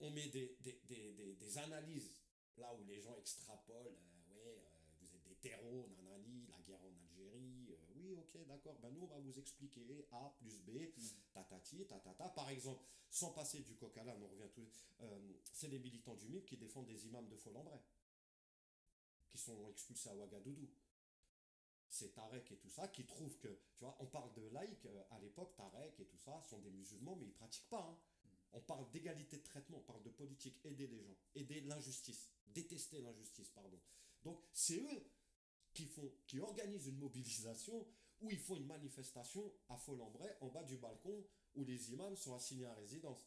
[0.00, 2.10] On met des, des, des, des- des analyses
[2.56, 3.96] là où les gens extrapolent.
[3.96, 4.68] euh, ouais, euh,
[5.00, 7.72] vous êtes des terreaux, nanani, la guerre en Algérie.
[7.72, 8.78] euh, oui, ok, d'accord.
[8.80, 10.92] Ben nous, on va vous expliquer A plus B,
[11.32, 12.28] tatati, tatata.
[12.30, 14.68] Par exemple, sans passer du coq à l'âne, on revient tout.
[15.52, 17.78] c'est les militants du MIP qui défendent des imams de Folembray,
[19.32, 20.68] qui sont expulsés à Ouagadougou.
[21.88, 25.02] C'est Tarek et tout ça qui trouvent que, tu vois, on parle de laïcs, euh,
[25.10, 27.82] à l'époque, Tarek et tout ça sont des musulmans, mais ils pratiquent pas.
[27.82, 27.98] hein.
[28.54, 33.00] On parle d'égalité de traitement, on parle de politique, aider les gens, aider l'injustice, détester
[33.00, 33.80] l'injustice, pardon.
[34.22, 35.10] Donc, c'est eux
[35.72, 37.86] qui, font, qui organisent une mobilisation
[38.20, 41.24] où ils font une manifestation à Folembray, en bas du balcon,
[41.54, 43.26] où les imams sont assignés à résidence.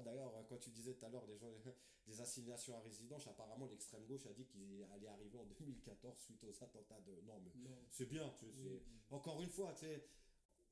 [0.00, 1.50] D'ailleurs, quand tu disais tout à l'heure des, gens,
[2.06, 6.44] des assignations à résidence, apparemment l'extrême gauche a dit qu'il allait arriver en 2014 suite
[6.44, 7.20] aux attentats de.
[7.22, 7.50] Non, mais
[7.90, 10.06] c'est bien, tu sais, c'est- Encore une fois, tu sais,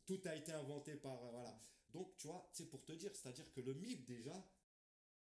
[0.07, 1.25] tout a été inventé par.
[1.25, 1.59] euh, Voilà.
[1.91, 4.47] Donc, tu vois, c'est pour te dire, c'est-à-dire que le MIB, déjà,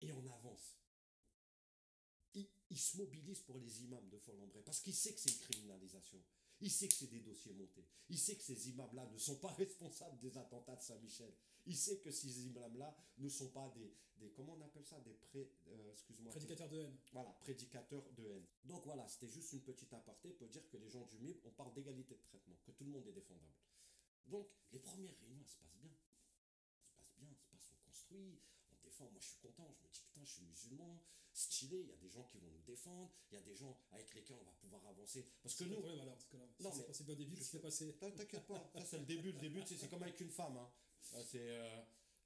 [0.01, 0.77] est en avance.
[2.35, 5.39] Il, il se mobilise pour les imams de Folembray parce qu'il sait que c'est une
[5.41, 6.19] criminalisation.
[6.61, 7.85] Il sait que c'est des dossiers montés.
[8.09, 11.33] Il sait que ces imams-là ne sont pas responsables des attentats de Saint-Michel.
[11.67, 14.31] Il sait que ces imams-là ne sont pas des, des.
[14.31, 15.01] Comment on appelle ça?
[15.01, 15.51] Des pré.
[15.69, 16.31] euh, Excuse-moi.
[16.31, 16.97] Prédicateur de haine.
[17.13, 18.47] Voilà, prédicateur de haine.
[18.65, 21.51] Donc voilà, c'était juste une petite aparté pour dire que les gens du MIB, on
[21.51, 23.55] parle d'égalité de traitement, que tout le monde est défendable.
[24.27, 25.91] Donc les premières réunions, elles se passent bien.
[26.79, 28.41] Elles se passent bien, elles se passent, on construit,
[28.73, 29.11] on défend.
[29.11, 31.03] Moi je suis content, je me dis putain, je suis musulman,
[31.33, 33.77] stylé, il y a des gens qui vont nous défendre, il y a des gens
[33.91, 35.27] avec lesquels on va pouvoir avancer.
[35.43, 37.05] Parce que C'est le nous, problème alors, parce que là, Non, si c'est mais- passé
[37.05, 39.33] bien au début, qu'est-ce qui s'est passé T'in- T'inquiète pas, ça c'est le début.
[39.33, 40.57] Le début, c'est comme avec une femme.
[40.57, 40.71] hein.
[41.15, 41.83] Ah, c'est, euh,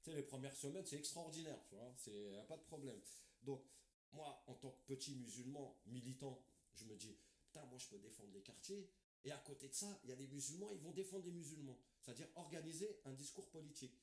[0.07, 1.93] les premières semaines, c'est extraordinaire, tu vois.
[1.97, 2.99] C'est pas de problème.
[3.43, 3.63] Donc,
[4.11, 8.31] moi, en tant que petit musulman militant, je me dis, putain, moi, je peux défendre
[8.33, 8.89] les quartiers.
[9.23, 11.79] Et à côté de ça, il y a des musulmans, ils vont défendre les musulmans.
[12.01, 13.99] C'est-à-dire organiser un discours politique.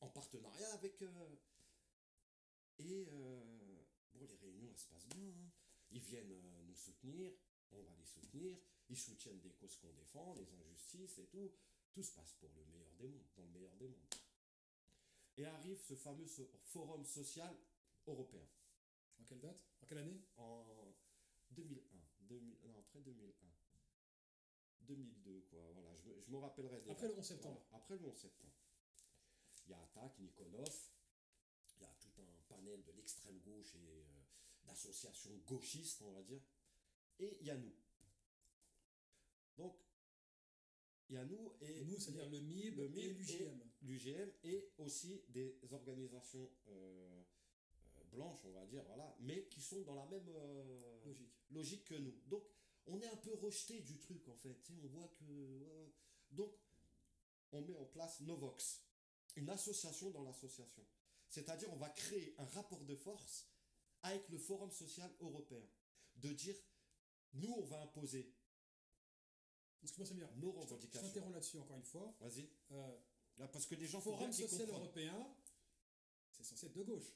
[0.00, 1.00] En partenariat avec.
[1.02, 1.36] euh,
[2.78, 3.06] Et.
[3.12, 3.42] euh,
[4.14, 5.28] Bon, les réunions, elles se passent bien.
[5.28, 5.50] hein.
[5.90, 7.30] Ils viennent euh, nous soutenir,
[7.70, 8.56] on va les soutenir.
[8.88, 11.52] Ils soutiennent des causes qu'on défend, les injustices et tout.
[11.96, 14.14] Tout se passe pour le meilleur des mondes, dans le meilleur des mondes.
[15.38, 16.26] Et arrive ce fameux
[16.66, 17.56] forum social
[18.06, 18.46] européen
[19.18, 19.64] En quelle date?
[19.80, 20.20] En quelle année?
[20.36, 20.94] En
[21.52, 21.80] 2001.
[22.20, 23.32] 2000 non, après 2001.
[24.82, 25.70] 2002, quoi.
[25.72, 27.20] Voilà, je me, je me rappellerai des Après le dates.
[27.20, 27.62] 11 septembre.
[27.70, 28.52] Voilà, après le 11 septembre.
[29.64, 30.90] Il y a Attaque, Nikonov,
[31.76, 34.04] il y a tout un panel de l'extrême gauche et euh,
[34.66, 36.42] d'associations gauchistes, on va dire.
[37.20, 37.74] Et il y a nous.
[39.56, 39.85] Donc,
[41.08, 43.60] il y a nous et Nous, c'est-à-dire le MIB, le et l'UGM.
[43.82, 47.22] l'UGM et aussi des organisations euh,
[47.96, 51.32] euh, blanches, on va dire, voilà, mais qui sont dans la même euh, Logique.
[51.50, 52.14] logique que nous.
[52.26, 52.42] Donc,
[52.86, 54.58] on est un peu rejeté du truc, en fait.
[54.82, 55.92] On voit que.
[56.30, 56.52] Donc,
[57.52, 58.82] on met en place Novox,
[59.36, 60.84] une association dans l'association.
[61.28, 63.48] C'est-à-dire, on va créer un rapport de force
[64.02, 65.62] avec le Forum social européen.
[66.16, 66.56] De dire,
[67.34, 68.32] nous, on va imposer
[69.86, 70.28] Excuse-moi, Samir.
[70.36, 71.06] nos Je revendications.
[71.08, 72.14] t'interromps là-dessus encore une fois.
[72.20, 72.48] Vas-y.
[72.72, 72.96] Euh,
[73.38, 75.28] Là, parce que les gens Forum social européen,
[76.32, 77.12] c'est censé être de gauche.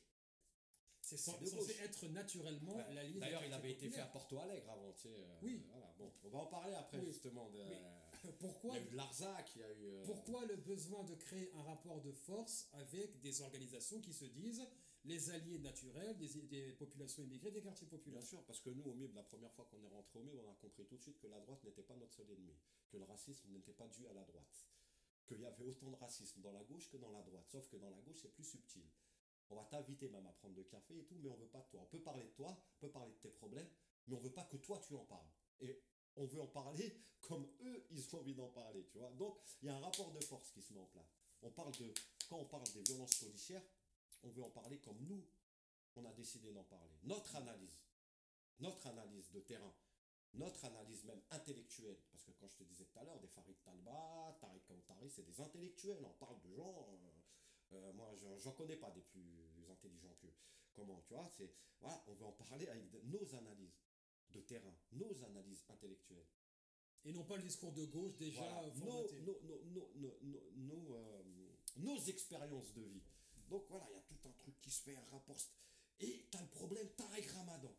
[1.03, 2.93] C'est censé être naturellement Ouais.
[2.95, 3.15] la ligne.
[3.15, 4.07] des D'ailleurs, il avait été fait à.
[4.07, 5.09] Porto Alegre avant, tu sais.
[5.09, 5.65] euh, Oui.
[5.71, 7.07] Voilà, bon, on va en parler après, Oui.
[7.07, 7.49] justement.
[7.51, 7.59] de-
[8.23, 8.31] Oui.
[8.33, 9.87] Il Pourquoi, y a eu de Larzac, il y a eu.
[9.87, 14.27] euh, pourquoi le besoin de créer un rapport de force avec des organisations qui se
[14.27, 14.63] disent
[15.05, 18.85] les alliés naturels des, des populations immigrées des quartiers Bien populaires sûr, parce que nous,
[18.85, 21.03] au MIB, la première fois qu'on est rentré au MIB, on a compris tout de
[21.03, 22.55] suite que la droite n'était pas notre seul ennemi,
[22.91, 24.67] que le racisme n'était pas dû à la droite,
[25.27, 27.77] qu'il y avait autant de racisme dans la gauche que dans la droite, sauf que
[27.77, 28.85] dans la gauche, c'est plus subtil.
[29.49, 31.69] On va t'inviter même à prendre le café et tout, mais on veut pas de
[31.71, 31.81] toi.
[31.83, 33.69] On peut parler de toi, on peut parler de tes problèmes,
[34.07, 35.29] mais on veut pas que toi tu en parles.
[35.61, 35.83] Et
[36.17, 39.11] on veut en parler comme eux, ils ont envie d'en parler, tu vois.
[39.13, 41.17] Donc, il y a un rapport de force qui se met en place.
[41.43, 41.93] On parle de,
[42.29, 43.63] quand on parle des violences policières,
[44.23, 45.25] on veut en parler comme nous,
[45.97, 46.95] on a décidé d'en parler.
[47.03, 47.79] Notre analyse,
[48.59, 49.73] notre analyse de terrain,
[50.35, 53.61] notre analyse même intellectuelle, parce que quand je te disais tout à l'heure, des Farid
[53.63, 58.77] Talba, Tariq Kautari, c'est des intellectuels, on parle de gens, euh, euh, moi j'en- connais
[58.77, 60.29] pas des plus intelligents que
[60.75, 63.81] comment, tu vois, c'est, voilà, on veut en parler avec de- nos analyses
[64.31, 66.27] de terrain, nos analyses intellectuelles.
[67.05, 68.71] Et non pas le discours de gauche déjà Voilà.
[68.73, 69.21] formaté.
[69.23, 71.23] nos, nos, nos, nos, nos, nos, euh,
[71.77, 73.03] nos expériences de vie.
[73.51, 75.37] Donc voilà, il y a tout un truc qui se fait, un rapport.
[75.99, 77.75] Et tu as le problème Tarek Ramadan.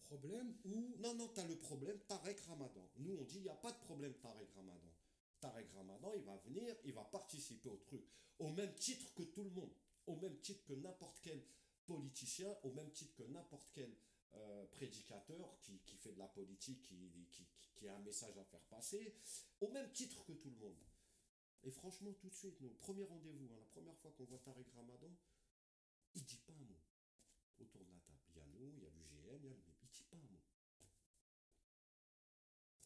[0.00, 2.88] Problème ou Non, non, tu as le problème Tarek Ramadan.
[2.96, 4.92] Nous, on dit, il n'y a pas de problème Tarek Ramadan.
[5.40, 8.02] Tarek Ramadan, il va venir, il va participer au truc.
[8.38, 9.72] Au même titre que tout le monde.
[10.06, 11.42] Au même titre que n'importe quel
[11.86, 13.94] politicien, au même titre que n'importe quel
[14.34, 16.96] euh, prédicateur qui, qui fait de la politique, qui,
[17.32, 19.14] qui- qui a un message à faire passer.
[19.60, 20.76] Au même titre que tout le monde.
[21.66, 24.70] Et franchement, tout de suite, nous, premier rendez-vous, hein, la première fois qu'on voit Tarek
[24.74, 25.10] Ramadan,
[26.14, 26.78] il dit pas un mot
[27.58, 28.22] autour de la table.
[28.30, 29.62] Il y a nous, il y a l'UGM, il y a le...
[29.82, 30.40] Il dit pas un mot.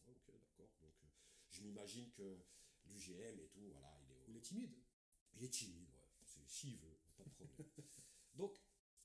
[0.03, 0.71] Ah, Ok, d'accord.
[0.81, 1.07] Donc, euh,
[1.51, 2.43] je m'imagine que
[2.87, 4.75] l'UGM et tout, voilà, il est, ou les timides
[5.35, 6.09] il est timide, ouais.
[6.25, 7.67] C'est- S'il veut, pas de problème.
[8.33, 8.57] Donc,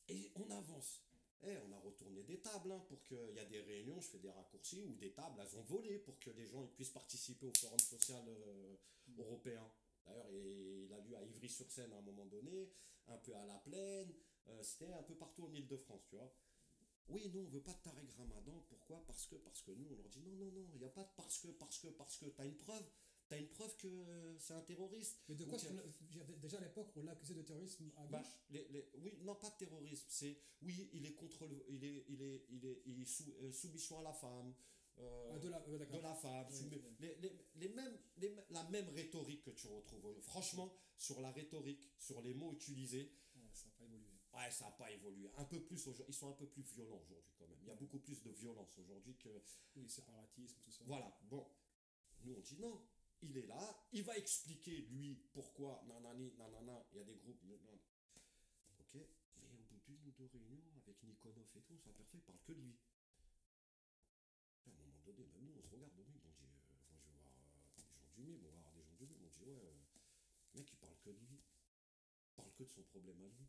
[0.08, 1.02] et on avance.
[1.42, 4.18] Eh, on a retourné des tables hein, pour qu'il y a des réunions, je fais
[4.18, 7.46] des raccourcis, ou des tables, elles ont volé pour que les gens ils puissent participer
[7.46, 8.76] au forum social euh,
[9.18, 9.70] européen.
[10.06, 12.72] D'ailleurs, il a lieu à Ivry-sur-Seine à un moment donné,
[13.08, 14.12] un peu à La Plaine,
[14.48, 16.32] euh, c'était un peu partout en Ile-de-France, tu vois.
[17.08, 18.64] Oui, nous, on veut pas de Tarek Ramadan.
[18.68, 19.04] Pourquoi?
[19.06, 21.04] Parce que, parce que nous, on leur dit non, non, non, il n'y a pas
[21.04, 22.26] de parce que, parce que, parce que.
[22.26, 22.84] T'as une preuve
[23.28, 25.20] T'as une preuve que euh, c'est un terroriste?
[25.28, 25.58] Mais de quoi
[26.40, 28.28] Déjà à l'époque, on l'a accusé de terrorisme à bah, gauche?
[28.50, 30.06] les- les- oui, non, pas de terrorisme.
[30.08, 33.24] C'est oui, il est contre le, il est, il est, il est, il est sous,
[33.42, 34.54] euh, soumission à la femme,
[34.98, 36.46] euh, Ah, de la, de la femme,
[37.00, 40.20] les, les, les mêmes, les la même rhétorique que tu retrouves.
[40.20, 44.08] Franchement, sur la rhétorique, sur les mots utilisés, Ouais, ça n'a pas évolué.
[44.34, 45.30] ouais, ça n'a pas évolué.
[45.36, 47.58] Un peu plus, aujourd'hui- ils sont un peu plus violents aujourd'hui quand même.
[47.62, 49.28] Il y a beaucoup plus de violence aujourd'hui que,
[49.74, 50.84] Oui, séparatisme, tout ça.
[50.86, 51.46] voilà, bon,
[52.22, 52.80] nous on dit non,
[53.22, 57.42] il est là, il va expliquer lui pourquoi, nanani, nanana, il y a des groupes,
[58.78, 58.94] ok,
[59.40, 62.38] mais au bout d'une ou deux réunions avec Nikonov et tout, on s'aperçoit qu'il parle
[62.44, 62.76] que de lui.
[64.66, 67.14] À un moment donné, même nous on se regarde on dit, euh, moi je vais
[67.16, 69.44] voir euh, des gens du MIB, on va voir des gens du MIB, on dit
[69.44, 69.84] ouais, euh,
[70.54, 73.46] mec il parle que de lui, il parle que de son problème à lui.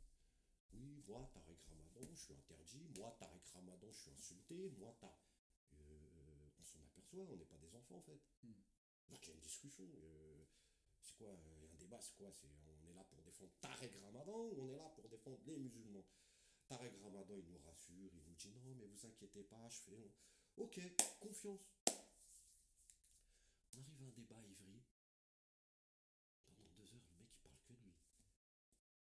[0.74, 2.88] Oui, moi, Tarek Ramadan, je suis interdit.
[2.98, 4.70] Moi, Tarek Ramadan, je suis insulté.
[4.78, 5.16] Moi, Tarek.
[5.74, 8.20] Euh, on s'en aperçoit, on n'est pas des enfants en fait.
[8.44, 8.54] Hmm.
[9.10, 9.84] A une discussion.
[9.84, 10.44] euh,
[11.02, 14.62] c'est quoi euh, un débat, c'est quoi on est là pour défendre Tarek Ramadan ou
[14.62, 16.06] on est là pour défendre les musulmans?
[16.68, 20.12] Tarek Ramadan, il nous rassure, il nous dit non, mais vous inquiétez pas, je fais.
[20.58, 20.80] Ok,
[21.20, 21.62] confiance.
[23.74, 24.82] On arrive à un débat à Ivry.
[26.46, 27.94] Pendant deux heures, le mec, il parle que de lui.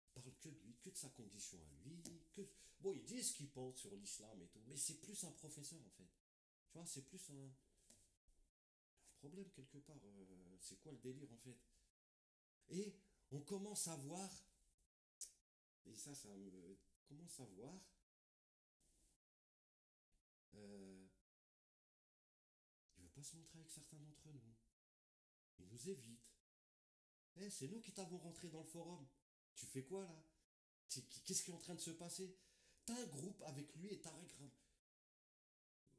[0.07, 2.03] Il parle que de lui, que de sa condition à lui.
[2.33, 2.43] Que...
[2.81, 5.81] Bon, il dit ce qu'il pense sur l'islam et tout, mais c'est plus un professeur
[5.81, 6.09] en fait.
[6.67, 7.53] Tu vois, c'est plus un
[9.25, 9.97] problème quelque part.
[10.05, 11.59] euh, c'est quoi le délire en fait?
[12.69, 12.95] Et
[13.31, 14.31] on commence à voir,
[15.87, 16.77] et ça, ça me
[17.09, 17.81] commence à voir,
[20.55, 21.07] euh,
[22.99, 24.55] il veut pas se montrer avec certains d'entre nous.
[25.59, 26.21] Il nous évite.
[27.37, 29.07] Eh, c'est nous qui t'avons rentré dans le forum.
[29.55, 30.23] Tu fais quoi là?
[31.25, 32.37] Qu'est-ce qui est en train de se passer?
[32.85, 34.51] T'as un groupe avec lui et Tarek Ram-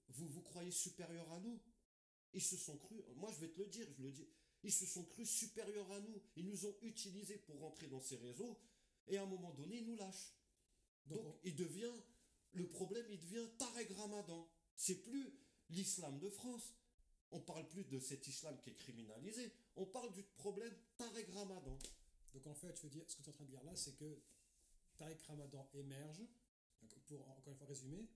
[0.10, 1.60] Vous vous croyez supérieur à nous?
[2.36, 4.28] Ils se sont crus, moi je vais te le dire, je le dis,
[4.64, 6.22] ils se sont crus supérieurs à nous.
[6.36, 8.60] Ils nous ont utilisés pour rentrer dans ces réseaux
[9.08, 10.34] et à un moment donné, ils nous lâchent.
[11.08, 11.94] Donc, Donc, il devient,
[12.54, 14.48] le problème, il devient Tarek Ramadan.
[14.76, 15.34] C'est plus
[15.70, 16.74] l'islam de France.
[17.32, 19.52] On parle plus de cet islam qui est criminalisé.
[19.76, 21.78] On parle du problème Tarek Ramadan.
[22.34, 23.76] Donc en fait, je veux dire, ce que tu es en train de dire là,
[23.76, 24.20] c'est que
[24.98, 26.22] Tariq Ramadan émerge,
[27.08, 28.10] pour encore une fois résumer,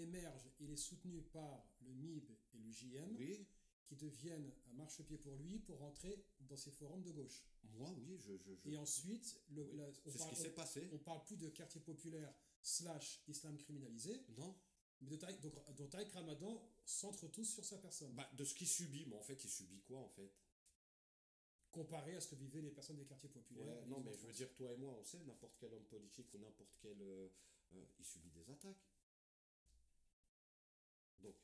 [0.00, 3.46] émerge, il est soutenu par le MIB et le JM, Oui,
[3.84, 7.44] qui deviennent un marchepied pour lui pour rentrer dans ces forums de gauche.
[7.64, 8.36] moi, oui, je.
[8.38, 10.88] je, je- Et ensuite, le, oui, la- on, ce parle, qui s'est passé.
[10.92, 12.32] on, on parle plus de quartier populaire
[12.62, 14.58] slash islam criminalisé, Non
[15.02, 18.54] mais de Tariq, donc, donc Tariq Ramadan centre tous sur sa personne, bah, De ce
[18.54, 20.32] qu'il subit, mais en fait, il subit quoi, en fait?
[21.70, 23.66] Comparé à ce que vivaient les personnes des quartiers populaires.
[23.66, 26.32] Ouais, non, mais je veux dire, toi et moi, on sait, n'importe quel homme politique
[26.32, 27.00] ou n'importe quel.
[27.02, 27.28] euh,
[27.74, 28.82] euh, il subit des attaques.
[31.20, 31.36] Donc,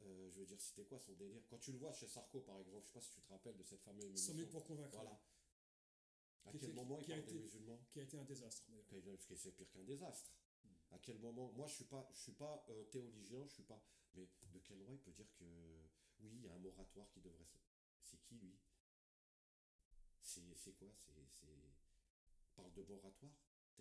[0.00, 1.42] euh, je veux dire, c'était quoi son délire?
[1.48, 3.56] Quand tu le vois chez Sarko, par exemple, je sais pas si tu te rappelles
[3.56, 4.34] de cette fameuse 100 émission.
[4.34, 4.94] 000 pour convaincre.
[4.94, 5.20] Voilà.
[6.44, 7.80] À Qui quel était- moment il a parle des été- musulmans?
[7.90, 8.84] Qui a été un désastre d'ailleurs.
[9.16, 10.32] Parce que c'est pire qu'un désastre.
[10.90, 11.52] À quel moment?
[11.52, 13.80] Moi, je suis pas, je suis pas euh, théologien, je suis pas.
[14.14, 15.44] Mais de quel droit il peut dire que
[16.20, 17.56] oui, il y a un moratoire qui devrait se.
[18.02, 18.58] C'est qui lui?
[20.20, 20.92] C'est c'est quoi?
[21.30, 21.46] C'est
[22.54, 23.32] parle de moratoire?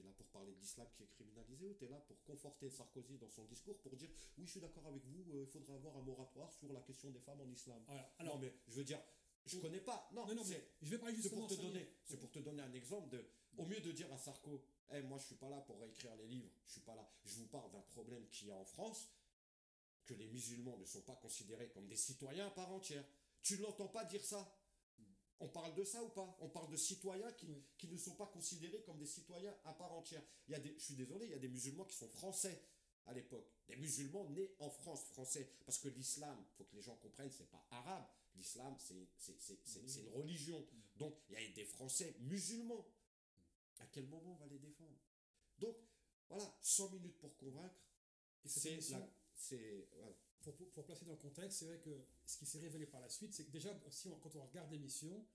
[0.02, 3.18] T'es là pour parler de l'islam qui est criminalisé ou t'es là pour conforter Sarkozy
[3.20, 5.95] dans son discours pour dire oui, je suis d'accord avec vous, euh, il faudrait avoir
[5.97, 7.84] un moratoire sur la question des femmes en islam.
[7.88, 8.99] Alors, alors, non, mais je veux dire,
[9.45, 10.10] je on- connais pas.
[10.14, 12.39] Non, non, non, c'est- mais je vais c'est justement pour te donner, c'est pour te
[12.39, 13.24] donner un exemple de,
[13.58, 16.28] au mieux de dire à Sarko, Eh, moi je suis pas là pour réécrire les
[16.28, 17.08] livres, je suis pas là.
[17.24, 19.08] Je vous parle d'un problème qui est en France,
[20.06, 23.06] que les musulmans ne sont pas considérés comme des citoyens à part entière.
[23.43, 24.52] Tu ne l'entends pas dire ça?
[25.42, 26.38] On parle de ça ou pas?
[26.39, 27.64] On parle de citoyens qui, Oui.
[27.78, 30.22] qui ne sont pas considérés comme des citoyens à part entière.
[30.48, 32.62] Il y a des, je suis désolé, il y a des musulmans qui sont français
[33.08, 33.48] à l'époque.
[33.68, 35.50] Des musulmans nés en France, français.
[35.66, 38.06] Parce que l'islam, faut que les gens comprennent, c'est pas arabe.
[38.36, 38.94] L'islam, c'est
[40.00, 40.66] une religion.
[40.98, 42.86] Donc, il y a des Français musulmans.
[43.80, 44.96] À quel moment on va les défendre?
[45.58, 45.76] Donc,
[46.30, 47.76] voilà, 100 minutes pour convaincre.
[48.46, 50.14] C'est la- c'est voilà.
[50.42, 53.00] Pour, pour, pour placer dans le contexte, c'est vrai que ce qui s'est révélé par
[53.02, 55.26] la suite, c'est que déjà, si on- quand on regarde l'émission,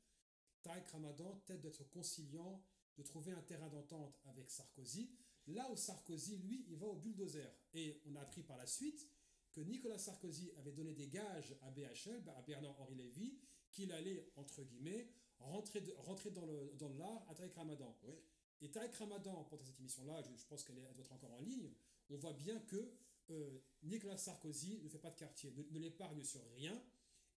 [0.62, 2.62] Tarek Ramadan tente d'être conciliant,
[2.96, 5.11] de trouver un terrain d'entente avec Sarkozy.
[5.48, 7.48] Là où Sarkozy, lui, il va au bulldozer.
[7.74, 9.07] Et on a appris par la suite
[9.52, 13.38] que Nicolas Sarkozy avait donné des gages à BHL, à Bernard-Henri Lévy,
[13.70, 17.96] qu'il allait, entre guillemets, rentrer, de- rentrer dans le dans le lard à Tarek Ramadan.
[18.04, 18.14] Oui.
[18.62, 21.32] Et Tarek Ramadan, pendant cette émission-là, je, je pense qu'elle est- elle doit être encore
[21.34, 21.70] en ligne,
[22.11, 22.90] on voit bien que
[23.30, 26.82] euh, Nicolas Sarkozy ne fait pas de quartier, ne, ne l'épargne sur rien.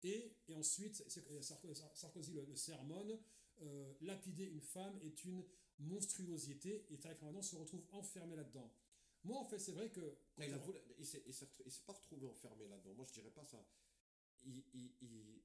[0.03, 1.03] Et, et ensuite,
[1.41, 3.19] Sarko- Sarkozy le, le sermonne,
[3.61, 5.43] euh, lapider une femme est une
[5.79, 8.71] monstruosité, et Tarek Ramadan se retrouve enfermé là-dedans.
[9.23, 10.17] Moi, en fait, c'est vrai que...
[10.35, 12.93] quand Il on- il s'est il pas retrouvé enfermé là-dedans.
[12.95, 13.65] Moi, je dirais pas ça.
[14.43, 15.41] Il, il, il,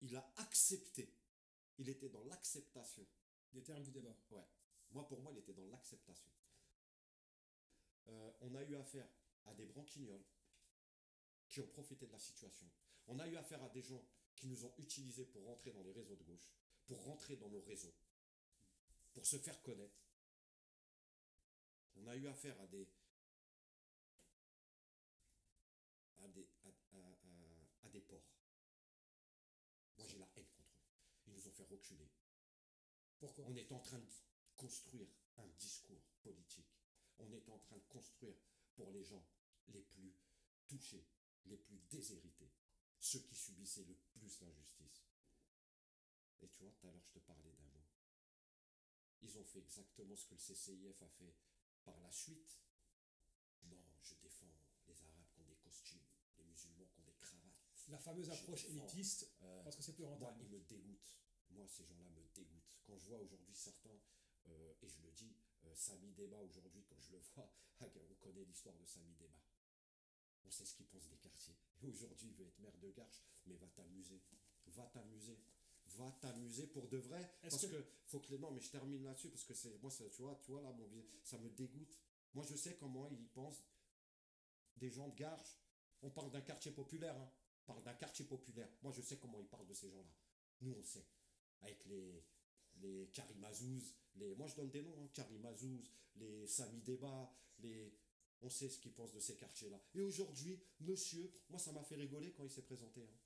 [0.00, 1.14] il a accepté.
[1.78, 3.06] Il était dans l'acceptation.
[3.52, 4.16] des termes du débat.
[4.30, 4.42] Ouais.
[4.90, 6.30] Moi, pour moi, il était dans l'acceptation.
[8.08, 9.08] Euh, on a eu affaire
[9.46, 10.24] à des branquignols
[11.48, 12.68] qui ont profité de la situation.
[13.06, 14.02] On a eu affaire à des gens
[14.34, 16.48] qui nous ont utilisés pour rentrer dans les réseaux de gauche,
[16.86, 17.94] pour rentrer dans nos réseaux,
[19.12, 20.00] pour se faire connaître.
[21.96, 22.88] On a eu affaire à des
[26.22, 26.48] à des
[26.94, 26.98] à,
[27.84, 28.24] à- des porcs.
[29.98, 30.86] Moi, j'ai la haine contre eux.
[31.26, 32.08] Ils nous ont fait reculer.
[33.18, 33.44] Pourquoi?
[33.48, 34.08] On est en train de
[34.56, 36.72] construire un discours politique.
[37.18, 38.36] On est en train de construire
[38.74, 39.24] pour les gens
[39.68, 40.14] les plus
[40.68, 41.06] touchés,
[41.46, 42.50] les plus déshérités,
[42.98, 45.04] ceux qui subissaient le plus l'injustice.
[46.40, 47.84] Et tu vois, tout à l'heure, je te parlais d'un mot.
[49.22, 51.34] Ils ont fait exactement ce que le CCIF a fait
[51.84, 52.58] par la suite.
[53.64, 54.52] Non, je défends
[54.88, 56.02] les Arabes qui ont des costumes,
[56.38, 57.54] les musulmans qui ont des cravates.
[57.88, 58.84] La fameuse Je approche défends.
[58.86, 60.42] élitiste, Euh, parce que c'est plus moi, rentable.
[60.42, 61.16] ils me dégoûtent.
[61.50, 62.80] Moi, ces gens-là me dégoûtent.
[62.88, 64.00] vois aujourd'hui certains,
[64.48, 65.36] euh, et je le dis,
[65.74, 67.50] Samy Débat aujourd'hui, quand je le vois,
[67.80, 69.40] on connaît l'histoire de Samy Débat.
[70.44, 71.54] On sait ce qu'il pense des quartiers.
[71.82, 74.20] Et aujourd'hui, il veut être maire de Garches, mais va t'amuser.
[74.66, 75.38] Va t'amuser.
[75.96, 77.36] Va t'amuser pour de vrai.
[77.42, 78.38] Parce que- que, faut que les.
[78.38, 79.78] Non, mais je termine là-dessus parce que c'est.
[79.78, 80.88] Moi, ça, tu vois, tu vois là, mon
[81.22, 81.98] ça me dégoûte.
[82.34, 83.62] Moi, je sais comment ils pensent
[84.76, 85.58] des gens de Garches.
[86.02, 87.30] On parle d'un quartier populaire, hein.
[87.62, 88.68] On parle d'un quartier populaire.
[88.82, 90.10] Moi, je sais comment ils parlent de ces gens-là.
[90.62, 91.06] Nous, on sait.
[91.60, 92.24] Avec les.
[92.82, 94.34] Les Karim Azouz, les.
[94.34, 95.08] Moi, je donne des noms, hein.
[95.14, 97.92] Karim Azouz, les Sami Débat, les.
[98.42, 99.80] On sait ce qu'ils pensent de ces quartiers-là.
[99.94, 103.02] Et aujourd'hui, monsieur, moi, ça m'a fait rigoler quand il s'est présenté.
[103.02, 103.18] hein.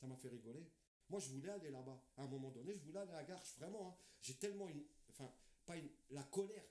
[0.00, 0.66] Ça m'a fait rigoler.
[1.10, 2.02] Moi, je voulais aller là-bas.
[2.16, 3.88] À un moment donné, je voulais aller à Garches, vraiment.
[3.90, 3.96] hein.
[4.22, 4.82] J'ai tellement une.
[5.10, 5.30] Enfin,
[5.66, 5.88] pas une.
[6.10, 6.64] La colère.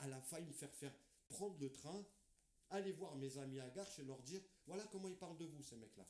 [0.00, 0.94] Elle a failli me faire faire
[1.28, 2.04] prendre le train,
[2.70, 5.62] aller voir mes amis à Garches et leur dire voilà comment ils parlent de vous,
[5.62, 6.06] ces mecs-là.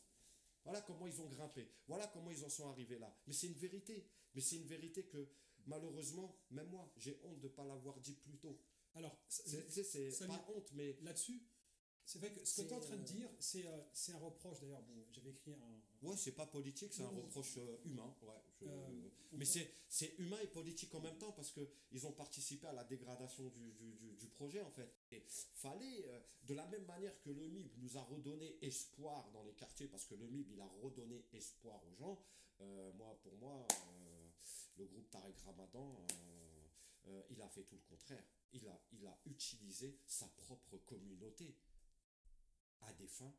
[0.65, 1.69] Voilà comment ils ont grimpé.
[1.87, 3.15] Voilà comment ils en sont arrivés là.
[3.27, 4.09] Mais c'est une vérité.
[4.35, 5.29] Mais c'est une vérité que,
[5.67, 8.59] malheureusement, même moi, j'ai honte de ne pas l'avoir dit plus tôt.
[8.95, 11.43] Alors, C'est pas honte, mais là-dessus,
[12.05, 14.13] c'est vrai que ce que tu es en train de euh, dire, c'est euh, c'est
[14.13, 14.61] un reproche.
[14.61, 16.07] D'ailleurs, bon, j'avais écrit un.
[16.07, 18.15] Ouais, c'est pas politique, c'est un reproche euh, humain.
[18.23, 22.13] Ouais, je- Euh, mais c'est c'est humain et politique en même temps parce qu'ils ont
[22.13, 24.93] participé à la dégradation du, du- du- du projet en fait.
[25.13, 25.23] Et
[25.55, 29.55] fallait, euh, de la même manière que le MIB nous a redonné espoir dans les
[29.55, 32.19] quartiers, parce que le MIB il a redonné espoir aux gens,
[32.61, 34.29] euh, moi pour moi, euh,
[34.79, 36.67] le groupe Tarek Ramadan, euh,
[37.09, 38.25] euh, il a fait tout le contraire.
[38.55, 41.55] Il a, il a utilisé sa propre communauté
[42.83, 43.35] à des fins,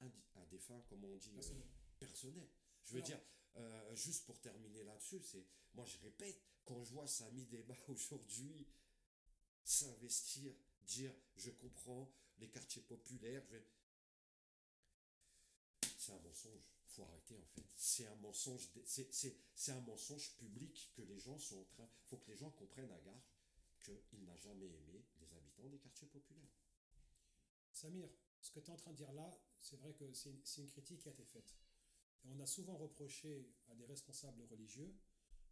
[0.00, 1.68] à des fins, comment on dit, euh, personnel.
[1.98, 2.48] personnel.
[2.84, 3.20] Je veux dire,
[3.56, 5.44] euh, juste pour terminer là-dessus, c'est
[5.74, 8.66] moi je répète, quand je vois Samy Débat aujourd'hui
[9.64, 13.56] s'investir, dire je comprends les quartiers populaires, je
[15.98, 16.62] c'est un mensonge.
[16.88, 17.62] faut arrêter en fait.
[17.76, 21.88] C'est un mensonge, c'est- c'est c'est un mensonge public que les gens sont en train.
[22.06, 23.30] faut que les gens comprennent à Garges
[24.08, 26.50] qu'il n'a jamais aimé les habitants des quartiers populaires.
[27.72, 28.08] Samir,
[28.40, 29.30] ce que tu es en train de dire là,
[29.60, 31.54] c'est vrai que c'est une, critique qui a été faite.
[32.24, 34.94] On a souvent reproché à des responsables religieux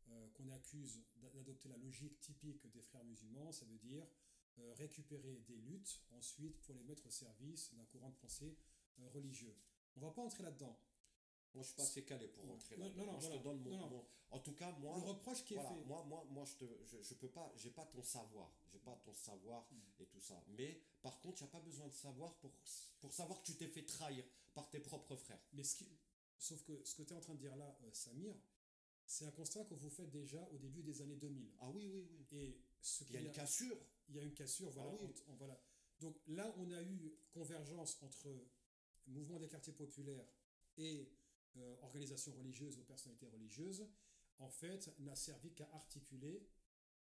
[0.08, 4.06] euh, qu'on accuse d'a- d'adopter la logique typique des frères musulmans, ça veut dire
[4.58, 8.56] euh, récupérer des luttes ensuite pour les mettre au service d'un courant de pensée
[9.00, 9.54] euh, religieux.
[9.96, 10.78] On va pas entrer là-dedans.
[11.56, 12.88] Moi, je suis pas assez calé pour rentrer là.
[12.90, 14.94] non, non, moi, je te donne mon, mon- En tout cas, moi.
[14.96, 15.84] Le reproche qui est voilà, fait.
[15.86, 18.94] moi, moi, moi, je te, je, je peux pas, j'ai pas ton savoir, j'ai pas
[19.04, 20.02] ton savoir Mm.
[20.02, 20.44] et tout ça.
[20.48, 22.52] Mais par contre, il n'y a pas besoin de savoir pour,
[23.00, 25.40] pour savoir que tu t'es fait trahir par tes propres frères.
[25.54, 25.88] Mais ce qui...
[26.38, 28.34] Sauf que ce que tu es en train de dire là, euh, Samir,
[29.06, 31.50] c'est un constat que vous faites déjà au début des années 2000.
[31.60, 32.26] Ah oui, oui, oui.
[32.32, 33.78] Et ce Il y a une cassure.
[34.10, 34.90] il y a une cassure, voilà.
[34.92, 35.14] Ah oui.
[35.38, 35.58] voilà.
[36.00, 38.28] Donc là, on a eu convergence entre
[39.06, 40.26] mouvement des quartiers populaires
[40.76, 41.10] et
[41.56, 43.88] euh, organisation religieuse ou personnalité religieuse,
[44.38, 46.46] en fait, n'a servi qu'à articuler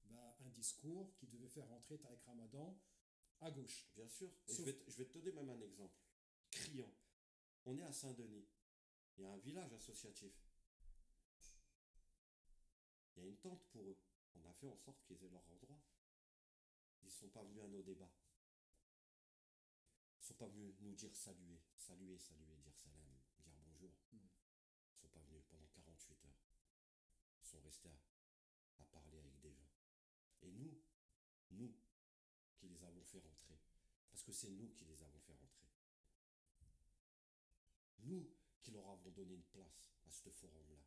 [0.05, 2.77] bah, un discours qui devait faire rentrer Tarek Ramadan
[3.39, 3.87] à gauche.
[3.95, 4.29] Bien sûr.
[4.47, 5.97] Et je, vais te, je vais te donner même un exemple.
[6.51, 6.93] Criant.
[7.65, 8.47] On est à Saint-Denis.
[9.17, 10.33] Il y a un village associatif.
[13.15, 13.97] Il y a une tente pour eux.
[14.35, 15.79] On a fait en sorte qu'ils aient leur endroit.
[17.01, 18.11] Ils ne sont pas venus à nos débats.
[20.15, 23.05] Ils ne sont pas venus nous dire saluer, saluer, saluer, dire salam,
[23.37, 23.91] dire bonjour.
[24.11, 24.17] Mm.
[24.17, 26.39] Ils ne sont pas venus pendant 48 heures.
[27.41, 27.89] Ils sont restés
[28.79, 29.69] à, parler avec des gens.
[30.41, 30.81] Et nous,
[31.51, 31.73] nous,
[32.55, 33.59] qui les avons fait rentrer.
[34.09, 35.67] Parce que c'est nous qui les avons fait rentrer.
[37.99, 38.29] Nous
[38.59, 40.83] qui leur avons donné une place à ce forum-là.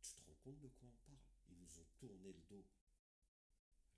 [0.00, 1.18] Tu te rends compte de quoi on parle?
[1.48, 2.64] Ils nous ont tourné le dos.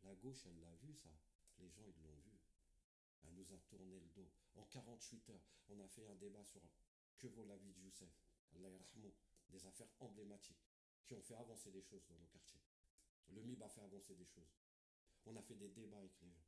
[0.03, 1.11] La gauche, elle l'a vu, ça.
[1.59, 2.37] Les gens, ils l'ont vu.
[3.25, 4.29] Elle nous a tourné le dos.
[4.57, 6.61] En 48 heures, on a fait un débat sur
[7.19, 8.11] que vaut la vie de Youssef.
[8.55, 8.69] Allah.
[9.49, 10.72] Des affaires emblématiques
[11.05, 12.61] qui ont fait avancer des choses dans nos quartiers.
[13.29, 14.53] Le MIB a fait avancer des choses.
[15.27, 16.47] On a fait des débats avec les gens.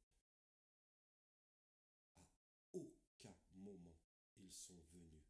[2.17, 2.27] À
[2.73, 3.97] aucun moment,
[4.39, 5.23] ils sont venus.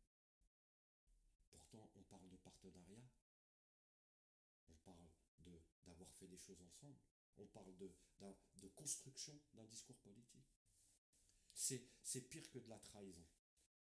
[1.50, 3.04] Pourtant, on parle de partenariat.
[4.68, 5.08] On parle
[5.40, 6.98] de d'avoir fait des choses ensemble.
[7.38, 7.90] On parle de,
[8.74, 10.48] construction d'un discours politique.
[11.54, 13.24] C'est, pire que de la trahison.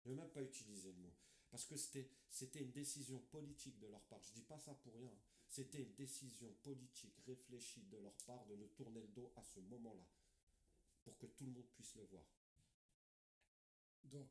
[0.01, 1.15] Je ne vais même pas utiliser le mot.
[1.53, 4.23] Parce que c'était, une décision politique de leur part.
[4.23, 5.13] Je ne dis pas ça pour rien.
[5.47, 9.61] C'était une décision politique réfléchie de leur part de nous tourner le dos à ce
[9.61, 10.09] moment-là.
[11.05, 12.25] Pour que tout le monde puisse le voir.
[14.05, 14.31] Donc,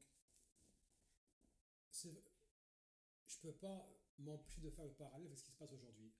[1.92, 6.12] je ne peux pas m'empêcher de faire le parallèle avec ce qui se passe aujourd'hui.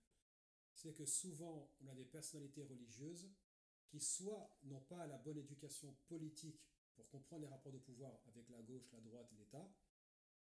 [0.76, 3.28] C'est que souvent, on a des personnalités religieuses
[3.88, 6.62] qui soit n'ont pas la bonne éducation politique
[6.93, 9.68] pour comprendre les rapports de pouvoir avec la gauche, la droite et l'État,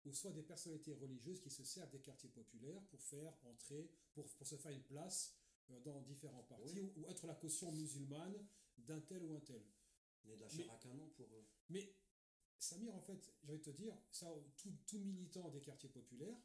[0.05, 4.27] ou soit des personnalités religieuses qui se servent des quartiers populaires pour faire entrer, pour,
[4.35, 5.35] pour se faire une place
[5.69, 6.93] euh, dans différents partis Oui.
[6.97, 8.35] ou, ou être la caution musulmane
[8.77, 9.63] d'un tel ou un tel.
[10.25, 11.45] Né de la Mais- chair à canon pour eux.
[11.69, 11.95] Mais
[12.57, 16.37] Samir, en fait, envie de te dire, ça, tout, tout militant des quartiers populaires,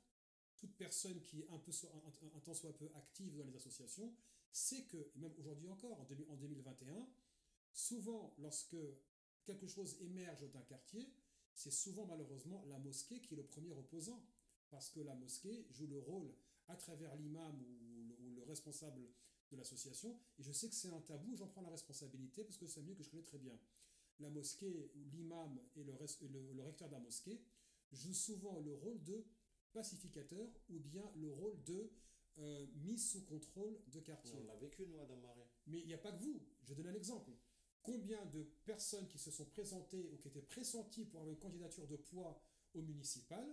[0.57, 3.55] toute personne qui est un, peu, un, un- un tant soit peu active dans les
[3.55, 4.15] associations,
[4.51, 7.07] sait que, et même aujourd'hui encore, en, 2000 en 2021,
[7.75, 8.77] souvent, lorsque
[9.45, 11.13] quelque chose émerge d'un quartier,
[11.57, 14.25] c'est souvent malheureusement la mosquée qui est le premier opposant.
[14.71, 16.33] Parce que la mosquée joue le rôle
[16.69, 19.01] à travers l'imam ou, le- ou le responsable
[19.53, 20.19] de l'association.
[20.39, 22.95] Et je sais que c'est un tabou, j'en prends la responsabilité parce que c'est mieux
[22.95, 23.57] que je connais très bien
[24.19, 27.41] la mosquée, ou l'imam et le, le- le recteur de la mosquée
[27.93, 29.25] jouent souvent le rôle de
[29.73, 31.91] pacificateur ou bien le rôle de
[32.39, 34.35] euh, mise sous contrôle de quartier.
[34.41, 34.99] On l'a vécu, nous.
[35.69, 36.43] Mais il n'y a pas que vous.
[36.65, 37.31] Je donne un exemple.
[37.87, 41.87] Combien de personnes qui se sont présentées ou qui étaient pressenties pour avoir une candidature
[41.87, 42.43] de poids
[42.75, 43.47] au municipal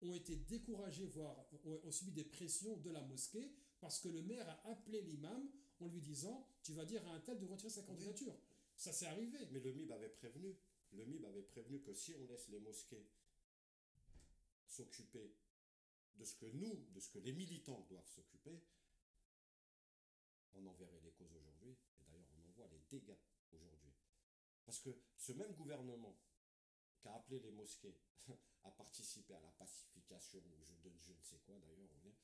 [0.00, 4.48] ont été découragées, voire ont, subi des pressions de la mosquée parce que le maire
[4.48, 5.46] a appelé l'imam
[5.80, 8.34] en lui disant Tu vas dire à un tel de retirer sa candidature.
[8.78, 9.38] Ça s'est arrivé.
[9.52, 10.56] Mais le MIB avait prévenu.
[10.92, 13.06] Le MIB avait prévenu que si on laisse les mosquées
[14.66, 15.36] s'occuper
[16.16, 18.58] de ce que nous, de ce que les militants doivent s'occuper,
[20.54, 21.76] on en verrait les causes aujourd'hui.
[21.98, 23.18] Et d'ailleurs, on en voit les dégâts
[23.54, 23.92] aujourd'hui.
[24.64, 26.18] Parce que ce même gouvernement
[27.00, 27.98] qui a appelé les mosquées
[28.64, 30.40] à participer à la pacification,
[30.84, 32.16] ou je ne sais quoi d'ailleurs, on est-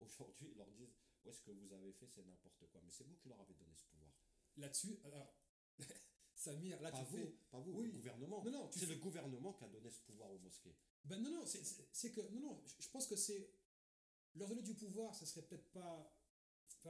[0.00, 2.80] aujourd'hui, ils leur disent Ouais, ce que vous avez fait, c'est n'importe quoi.
[2.84, 4.12] Mais c'est vous qui leur avez donné ce pouvoir.
[4.58, 5.34] Là-dessus, alors,
[6.36, 7.36] Samir, là pas tu vous, fais.
[7.50, 7.86] pas vous, Oui.
[7.86, 8.44] le gouvernement.
[8.44, 10.76] Non, non, tu c'est fais- le gouvernement qui a donné ce pouvoir aux mosquées.
[11.04, 12.20] Ben non, non, c'est- c'est c'est que.
[12.30, 13.50] Non, non, je je pense que c'est.
[14.36, 16.15] Leur donner du pouvoir, ça serait peut-être pas.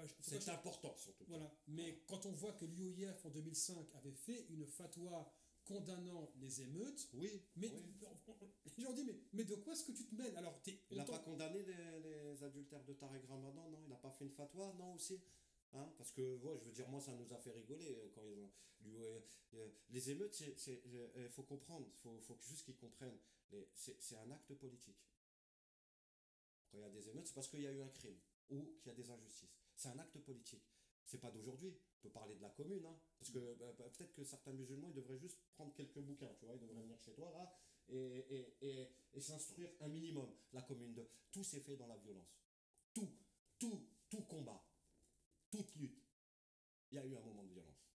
[0.04, 1.24] Enfin, C'est je- important surtout.
[1.28, 1.50] Voilà.
[1.68, 5.32] Mais quand on voit que l'UOIF en 2005 avait fait une fatwa
[5.64, 7.82] condamnant les émeutes, Oui, mais oui.
[8.76, 10.36] les gens disent mais, mais de quoi est-ce que tu te mêles?
[10.36, 13.80] Alors, Il n'a pas condamné les, les adultères de Tarek Ramadan, non?
[13.82, 15.20] Il n'a pas fait une fatwa, non aussi?
[15.72, 15.92] Hein?
[15.98, 18.38] Parce que, ouais, je veux dire, moi, ça nous a fait rigoler euh, quand ils
[18.38, 18.52] ont.
[18.82, 23.18] lui, euh, les émeutes, il faut comprendre, il faut, faut juste qu'ils comprennent.
[23.74, 25.02] C'est c'est un acte politique.
[26.70, 28.18] Quand il y a des émeutes, c'est parce qu'il y a eu un crime
[28.50, 29.65] ou qu'il y a des injustices.
[29.76, 30.64] C'est un acte politique.
[31.04, 31.78] C'est pas d'aujourd'hui.
[31.98, 34.88] On peut parler de la commune, hein, parce que bah, bah, peut-être que certains musulmans,
[34.88, 37.52] ils devraient juste prendre quelques bouquins, tu vois, ils devraient venir chez toi là
[37.88, 40.34] et, et, et, et s'instruire un minimum.
[40.52, 42.40] La commune de tout s'est fait dans la violence.
[42.94, 43.08] Tout,
[43.58, 44.64] tout, tout combat,
[45.50, 46.02] toute lutte.
[46.90, 47.90] Il y a eu un moment de violence.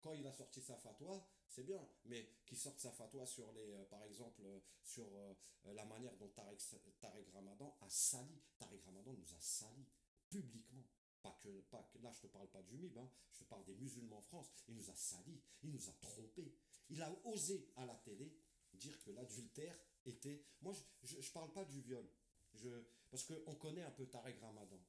[0.00, 3.72] Quand il a sorti sa fatwa, c'est bien, mais qu'il sorte sa fatwa sur les,
[3.72, 6.60] euh, par exemple, euh, sur euh, la manière dont Tarek,
[7.00, 8.42] Tarek Ramadan a sali.
[8.58, 9.86] Tarek Ramadan nous a sali
[10.28, 10.84] publiquement.
[11.22, 13.74] Pas que, pas là, je te parle pas du MIB, hein, je te parle des
[13.76, 14.50] musulmans en France.
[14.68, 16.52] Il nous a sali, il nous a trompés.
[16.90, 18.36] Il a osé à la télé
[18.74, 20.44] dire que l'adultère était.
[20.60, 22.08] Moi, je, je parle pas du viol,
[22.54, 22.68] je,
[23.10, 24.80] parce qu'on connaît un peu Tarek Ramadan.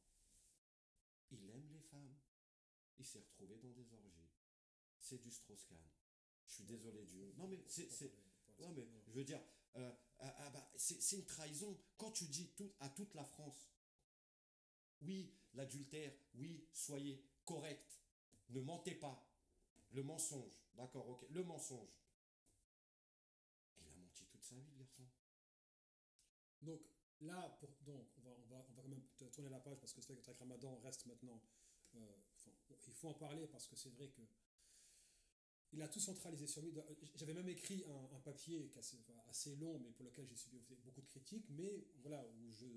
[1.32, 2.16] Il aime les femmes.
[3.00, 4.30] Il s'est retrouvé dans des orgies.
[5.00, 5.78] C'est du Strauss-Kahn.
[6.48, 7.34] Je suis désolé du.
[7.36, 8.12] Non mais c'est,
[8.60, 9.42] non mais je veux dire,
[9.76, 11.78] euh, ah, ah, bah, c'est, c'est une trahison.
[11.98, 13.70] Quand tu dis tout, à toute la France,
[15.02, 18.00] oui, l'adultère, oui, soyez correct,
[18.50, 19.30] ne mentez pas.
[19.92, 21.90] Le mensonge, d'accord, ok, le mensonge.
[23.80, 25.04] Il a menti toute sa vie, le garçon.
[26.62, 26.82] Donc
[27.22, 30.26] là, pour, donc, on, va, quand même tourner la page parce que c'est vrai que
[30.26, 31.42] Tarek Ramadan reste maintenant.
[31.96, 32.18] euh,
[32.88, 34.22] il faut en parler parce que c'est vrai que
[35.74, 36.72] il a tout centralisé sur lui.
[37.16, 38.98] J'avais même écrit un, papier assez,
[39.28, 42.68] assez long, mais pour lequel j'ai subi beaucoup de critiques, mais voilà, où je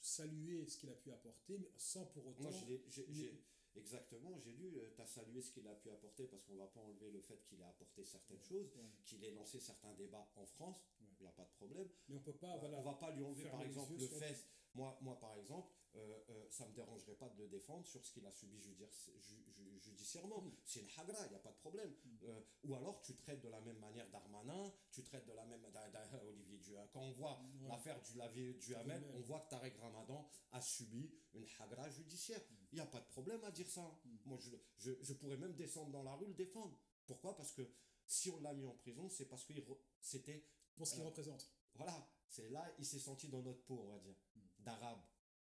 [0.00, 2.42] saluais ce qu'il a pu apporter, mais sans pour autant.
[2.50, 2.52] Moi,
[2.88, 3.32] j'ai-
[3.74, 6.66] exactement, j'ai lu, tu as salué ce qu'il a pu apporter parce qu'on ne va
[6.66, 8.82] pas enlever le fait qu'il ait apporté certaines choses, Ouais.
[9.04, 11.12] qu'il ait lancé certains débats en France, il Ouais.
[11.20, 11.88] n'y a pas de problème.
[12.08, 12.78] Mais on peut pas, voilà.
[12.78, 14.36] on va pas lui enlever par exemple le fait.
[14.74, 18.12] Moi, moi par exemple, euh, euh, ça me dérangerait pas de le défendre sur ce
[18.12, 20.42] qu'il a subi judir- ju- ju- judiciairement.
[20.44, 20.52] Oui.
[20.64, 21.94] C'est une hagra, il n'y a pas de problème.
[22.24, 25.62] Euh, ou alors tu traites de la même manière Darmanin, tu traites de la même
[25.70, 26.90] d'A- Olivier Duhamel.
[26.92, 31.46] Quand on voit l'affaire du lavier Duhamel, on voit que Tarek Ramadan a subi une
[31.60, 32.40] hagra judiciaire.
[32.72, 33.80] Il n'y a pas de problème à dire ça.
[33.82, 33.98] hein.
[34.26, 36.76] Moi, je, je, je pourrais même descendre dans la rue le défendre.
[37.06, 37.36] Pourquoi?
[37.36, 37.62] Parce que
[38.06, 39.52] si on l'a mis en prison, c'est parce que
[40.00, 40.44] c'était
[40.76, 41.48] Pour ce qu'il représente.
[41.74, 44.14] voilà, c'est là, il s'est senti dans notre peau, on va dire,
[44.58, 45.00] d'arabe,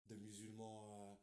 [0.08, 1.14] de musulman euh,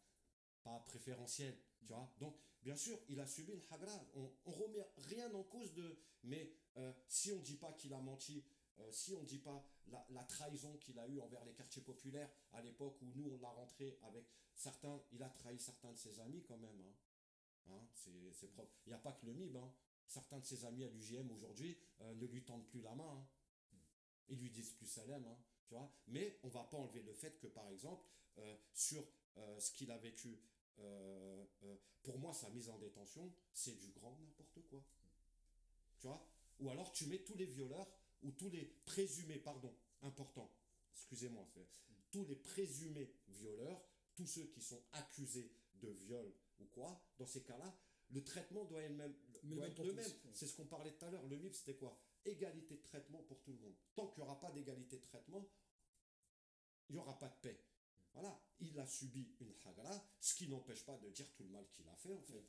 [0.64, 2.12] pas préférentiel, tu vois.
[2.20, 4.06] Donc, bien sûr, il a subi une hagra.
[4.16, 5.98] On, on remet rien en cause de.
[6.24, 8.44] Mais euh, si on dit pas qu'il a menti,
[8.80, 12.62] euh, si on dit pas la, trahison qu'il a eue envers les quartiers populaires à
[12.62, 14.26] l'époque où nous on l'a rentré avec
[14.56, 16.82] certains, il a trahi certains de ses amis quand même.
[16.82, 16.94] Hein.
[17.72, 17.88] Hein,
[18.32, 18.74] c'est propre.
[18.86, 19.58] Il n'y a pas que le MIB.
[19.58, 19.74] Hein.
[20.08, 23.10] Certains de ses amis à l'UGM aujourd'hui ne lui tendent plus la main.
[23.10, 23.28] hein.
[24.30, 25.92] Ils lui disent plus Salem, hein, tu vois.
[26.08, 28.06] Mais on va pas enlever le fait que, par exemple,
[28.74, 29.04] sur
[29.38, 30.40] euh, ce qu'il a vécu
[30.80, 34.84] euh, euh, pour moi, sa mise en détention, c'est du grand n'importe quoi.
[36.00, 36.28] Tu vois?
[36.60, 37.88] Ou alors tu mets tous les violeurs,
[38.22, 40.52] ou tous les présumés, pardon, important,
[40.94, 41.48] excusez-moi,
[42.12, 43.82] tous les présumés violeurs,
[44.16, 47.76] tous ceux qui sont accusés de viol ou quoi, dans ces cas-là,
[48.12, 49.16] le traitement doit être le même.
[49.44, 50.34] Mais doit le même être le.
[50.34, 51.26] C'est ce qu'on parlait tout à l'heure.
[51.28, 52.00] Le MIP, c'était quoi?
[52.26, 53.76] Égalité de traitement pour tout le monde.
[53.96, 55.50] Tant qu'il n'y aura pas d'égalité de traitement,
[56.90, 57.60] il n'y aura pas de paix.
[58.14, 61.68] Voilà, il a subi une hagra, ce qui n'empêche pas de dire tout le mal
[61.72, 62.46] qu'il a fait en fait.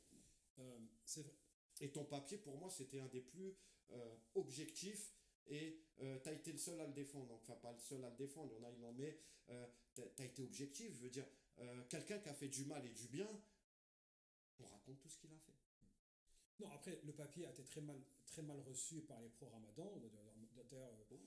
[0.59, 1.33] Euh, c'est vrai.
[1.81, 3.55] Et ton papier, pour moi, c'était un des plus
[3.91, 5.11] euh, objectifs
[5.47, 7.33] et tu as été le seul à le défendre.
[7.35, 9.19] Enfin, pas le seul à le défendre, il y en a, il en met.
[9.93, 11.25] tu as été objectif, je veux dire,
[11.59, 13.29] euh, quelqu'un qui a fait du mal et du bien,
[14.59, 15.53] on raconte tout ce qu'il a fait.
[16.59, 19.97] Non, après, le papier a été très mal, très mal reçu par les pro-Ramadan.
[20.55, 21.17] D'ailleurs, euh, euh,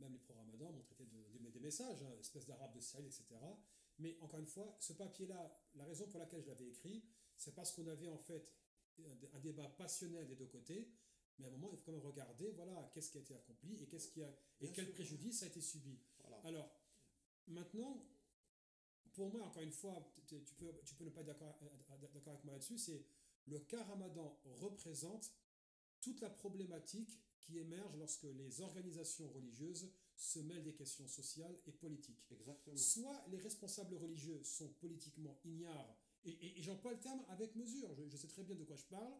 [0.00, 3.24] même les pro-Ramadan m'ont traité de, de- des messages, hein, espèce d'arabe de Saïd, etc.
[3.98, 7.04] Mais encore une fois, ce papier-là, la raison pour laquelle je l'avais écrit,
[7.36, 8.52] c'est parce qu'on avait en fait
[9.06, 10.90] un, dé- un débat passionnel des deux côtés.
[11.38, 13.82] Mais à un moment, il faut quand même regarder, voilà, qu'est-ce qui a été accompli
[13.82, 14.34] et, qu'est-ce qui a, et
[14.66, 15.98] Bien quel sûr, préjudice a été subi.
[16.20, 16.36] Voilà.
[16.44, 16.70] Alors,
[17.48, 18.06] maintenant,
[19.12, 22.08] pour moi, encore une fois, tu tu peux, tu peux ne pas être d'accord euh,
[22.12, 23.04] d'accord avec moi là-dessus, c'est
[23.46, 25.32] le cas Ramadan représente
[26.00, 31.72] toute la problématique qui émerge lorsque les organisations religieuses se mêlent des questions sociales et
[31.72, 32.24] politiques.
[32.30, 32.76] Exactement.
[32.76, 37.92] Soit les responsables religieux sont politiquement ignares, et, et- et j'emploie le terme avec mesure,
[37.94, 39.12] je, je sais très bien de quoi je parle.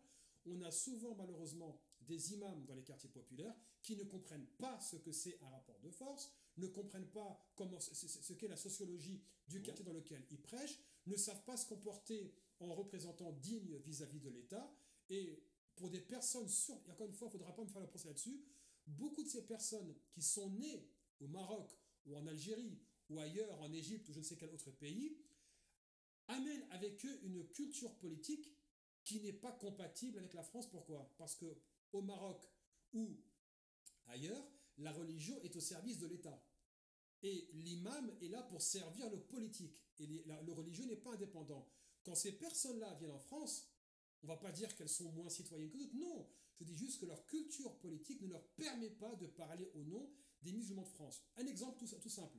[0.46, 4.96] On a souvent malheureusement des imams dans les quartiers populaires qui ne comprennent pas ce
[4.96, 9.62] que c'est un rapport de force, ne comprennent pas comment ce qu'est la sociologie du
[9.62, 14.30] quartier dans lequel ils prêchent, ne savent pas se comporter en représentant digne vis-à-vis de
[14.30, 14.70] l'État.
[15.10, 15.42] Et
[15.76, 17.88] pour des personnes sur, et encore une fois, il ne faudra pas me faire le
[17.88, 18.40] procès là-dessus,
[18.86, 20.88] beaucoup de ces personnes qui sont nées
[21.20, 22.78] au Maroc ou en Algérie
[23.10, 25.18] ou ailleurs, en Égypte ou je ne sais quel autre pays,
[26.28, 28.48] amènent avec eux une culture politique
[29.04, 30.70] qui n'est pas compatible avec la France.
[30.70, 31.12] Pourquoi?
[31.18, 31.58] Parce que
[31.92, 32.48] au Maroc
[32.94, 33.16] ou
[34.06, 34.46] ailleurs,
[34.78, 36.42] la religion est au service de l'État.
[37.22, 39.82] Et l'imam est là pour servir le politique.
[39.98, 41.68] Et la- le religieux n'est pas indépendant.
[42.04, 43.66] Quand ces personnes-là viennent en France,
[44.24, 45.94] on va pas dire qu'elles sont moins citoyennes que d'autres.
[45.96, 46.26] Non,
[46.58, 50.10] je dis juste que leur culture politique ne leur permet pas de parler au nom
[50.42, 51.22] des musulmans de France.
[51.36, 52.38] Un exemple tout, simple.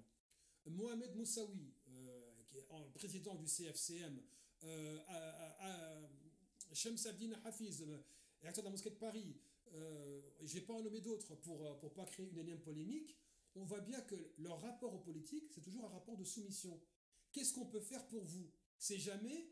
[0.65, 4.19] Mohamed Moussaoui, euh, qui est en- président du CFCM,
[4.63, 6.09] euh, à- à- à-
[6.73, 7.97] Shams Abdin Hafiz, euh,
[8.43, 9.35] acteur de la mosquée de Paris,
[9.73, 13.15] euh, je vais pas en nommer d'autres pour ne pour pas créer une énième polémique,
[13.55, 16.79] on voit bien que leur rapport aux politiques, c'est toujours un rapport de soumission.
[17.31, 18.49] Qu'est-ce qu'on peut faire pour vous?
[18.77, 19.47] C'est jamais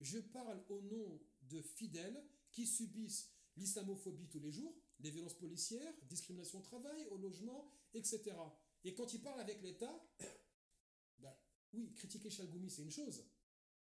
[0.00, 5.94] je parle au nom de fidèles qui subissent l'islamophobie tous les jours, les violences policières,
[6.08, 8.36] discrimination au travail, au logement, etc.
[8.84, 10.06] Et quand ils parlent avec l'État,
[11.18, 11.34] ben,
[11.72, 13.24] oui, critiquer Chalgoumi, c'est une chose.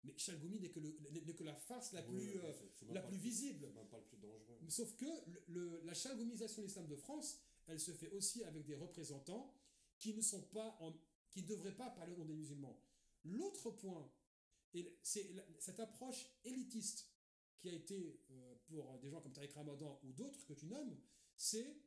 [0.03, 2.53] Mais Chalgoumi n'est que, la farce la Oui, plus, euh,
[2.93, 3.69] la visible.
[3.73, 4.57] Même pas le plus dangereux.
[4.69, 8.65] Sauf que le- le- la chalgoumisation de l'islam de France, elle se fait aussi avec
[8.65, 9.53] des représentants
[9.97, 10.93] qui ne sont pas en-
[11.31, 12.81] qui ne devraient pas parler au nom des musulmans.
[13.25, 14.09] L'autre point,
[14.73, 17.07] et c'est cette approche élitiste
[17.59, 20.97] qui a été euh, pour des gens comme Tariq Ramadan ou d'autres que tu nommes,
[21.35, 21.77] c'est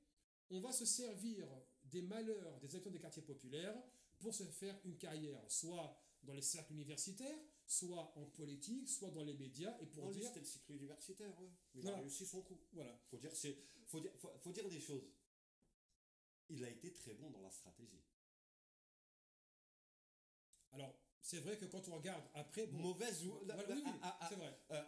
[0.51, 1.49] on va se servir
[1.85, 3.81] des malheurs des habitants des quartiers populaires
[4.19, 9.25] pour se faire une carrière, soit dans les cercles universitaires, soit en politique, soit dans
[9.25, 11.51] les médias, et pour Non, dire, c'était le cycle universitaire, ouais.
[11.75, 11.97] Il Voilà.
[11.97, 12.61] a réussi son coup.
[12.73, 13.57] voilà, Faut dire, c'est,
[13.87, 15.03] faut dire, faut, faut dire des choses.
[16.51, 18.05] Il a été très bon dans la stratégie.
[20.73, 24.19] Alors, c'est vrai que quand on regarde après, bon, Mauvaise ou voilà, oui, oui, ah,
[24.21, 24.59] ah, c'est vrai.
[24.73, 24.83] euh,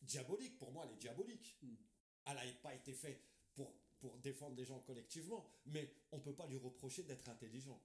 [0.00, 1.56] diabolique pour moi, elle est diabolique.
[1.62, 1.74] Hmm.
[2.26, 3.20] Elle n'a pas été faite
[3.54, 7.80] pour pour défendre des gens collectivement, mais on peut pas lui reprocher d'être intelligent.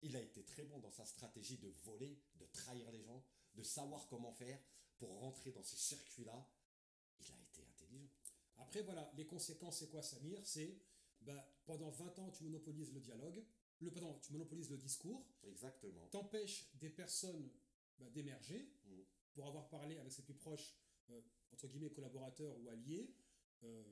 [0.00, 3.22] Il a été très bon dans sa stratégie de voler, de trahir les gens,
[3.54, 4.58] de savoir comment faire
[4.96, 6.48] pour rentrer dans ces circuits-là.
[7.20, 8.08] Il a été intelligent.
[8.56, 10.40] Après, voilà, les conséquences, c'est quoi, Samir?
[10.46, 10.80] C'est
[11.20, 13.44] bah, pendant 20 ans, tu monopolises le dialogue,
[13.80, 16.06] le, pardon, tu monopolises le discours, Exactement.
[16.08, 17.48] t'empêches des personnes
[17.98, 19.00] bah, d'émerger Mm.
[19.34, 20.74] pour avoir parlé avec ses plus proches,
[21.10, 21.20] euh,
[21.52, 23.14] entre guillemets, collaborateurs ou alliés.
[23.64, 23.84] Euh,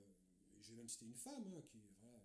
[0.60, 2.20] je vais même citer une femme hein, qui, voilà, euh,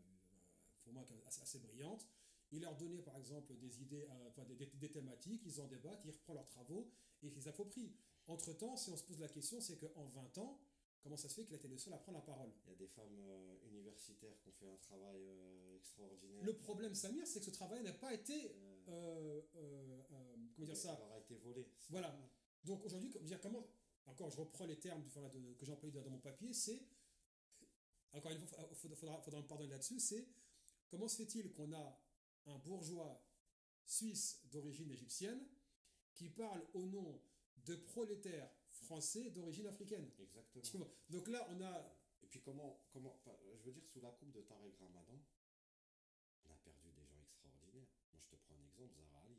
[0.84, 2.08] pour moi, assez brillante.
[2.52, 5.68] Il leur donnait, par exemple, des idées, euh, enfin, des, des- des thématiques, ils en
[5.68, 6.92] débattent, ils reprennent leurs travaux
[7.24, 7.94] et ils les approprient.
[8.28, 10.60] Entre-temps, si on se pose la question, c'est qu'en 20 ans,
[11.02, 12.52] comment ça se fait qu'il a été le seul à prendre la parole?
[12.66, 16.44] Il y a des femmes euh, universitaires qui ont fait un travail euh, extraordinaire.
[16.44, 18.56] Le problème, Samir, c'est que ce travail n'a pas été.
[18.88, 19.42] Euh,
[20.56, 20.94] comment dire ça?
[21.14, 21.68] a été volé.
[21.90, 22.18] Voilà.
[22.64, 23.66] Donc aujourd'hui, dire, comment.
[24.06, 26.82] Encore, je reprends les termes enfin, de- que j'ai employés dans mon papier, c'est.
[28.14, 30.28] Encore une fois, il faudra, faudra, faudra me pardonner là-dessus, c'est
[30.90, 31.98] comment se fait-il qu'on a
[32.48, 33.24] un bourgeois
[33.86, 35.48] suisse d'origine égyptienne
[36.14, 37.22] qui parle au nom
[37.66, 38.50] de prolétaires
[38.82, 40.10] français d'origine africaine.
[40.56, 40.90] Exactement.
[41.10, 41.96] Donc là, on a.
[42.24, 43.20] Et puis comment, comment,
[43.58, 45.20] je veux dire, sous la coupe de Tarek Ramadan,
[46.46, 47.88] on a perdu des gens extraordinaires.
[48.14, 49.36] Moi, je te prends un exemple, Zara Ali.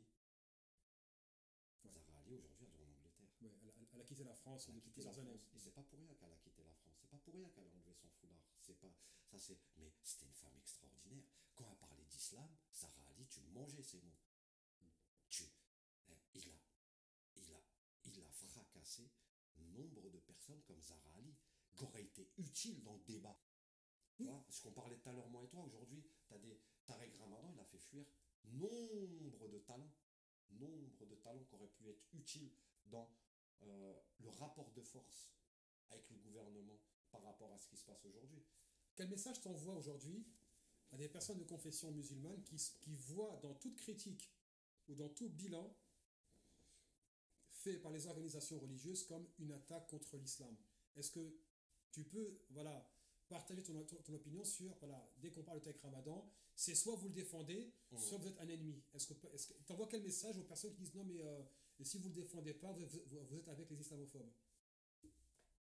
[1.83, 1.91] Ouais.
[1.91, 3.29] Zara Ali, aujourd'hui, elle est en Angleterre.
[3.41, 5.41] Ouais, elle, a, elle a quitté la France Elle a quitté plusieurs années.
[5.53, 6.97] Et c'est pas pour rien qu'elle a quitté la France.
[6.99, 8.43] C'est pas pour rien qu'elle a enlevé son foulard.
[8.59, 8.93] C'est pas,
[9.25, 11.23] ça c'est, mais c'était une femme extraordinaire.
[11.55, 14.17] Quand elle parlait d'islam, Zara Ali, tu mangeais ses mots.
[15.29, 15.43] Tu,
[16.09, 16.59] hein, il a,
[17.35, 17.61] il a,
[18.05, 19.09] il a fracassé
[19.61, 21.35] nombre de personnes comme Zara Ali,
[21.75, 23.37] qui auraient été utiles dans le débat.
[24.15, 24.29] Tu Oui.
[24.29, 26.59] vois, ce qu'on parlait tout à l'heure, moi et toi, aujourd'hui, tu as des.
[26.85, 28.05] Tarek Ramadan, il a fait fuir
[28.45, 29.91] nombre de talents.
[30.49, 32.51] Nombre de talents qui auraient pu être utiles
[32.85, 33.09] dans
[33.61, 35.31] euh, le rapport de force
[35.89, 36.77] avec le gouvernement
[37.09, 38.43] par rapport à ce qui se passe aujourd'hui.
[38.95, 40.27] Quel message t'envoie aujourd'hui
[40.91, 44.31] à des personnes de confession musulmane qui, qui voient dans toute critique
[44.89, 45.73] ou dans tout bilan
[47.63, 50.55] fait par les organisations religieuses comme une attaque contre l'islam
[50.95, 51.33] Est-ce que
[51.91, 52.75] tu peux voilà,
[53.29, 56.95] partager ton, ton- ton opinion sur, voilà, dès qu'on parle de Taïk Ramadan, c'est soit
[56.95, 57.99] vous le défendez, Mhm.
[57.99, 60.81] soit vous êtes un ennemi Est-ce que est-ce que t'envoies quel message aux personnes qui
[60.81, 61.41] disent non mais euh,
[61.83, 64.31] si vous le défendez pas, vous, vous- vous êtes avec les islamophobes?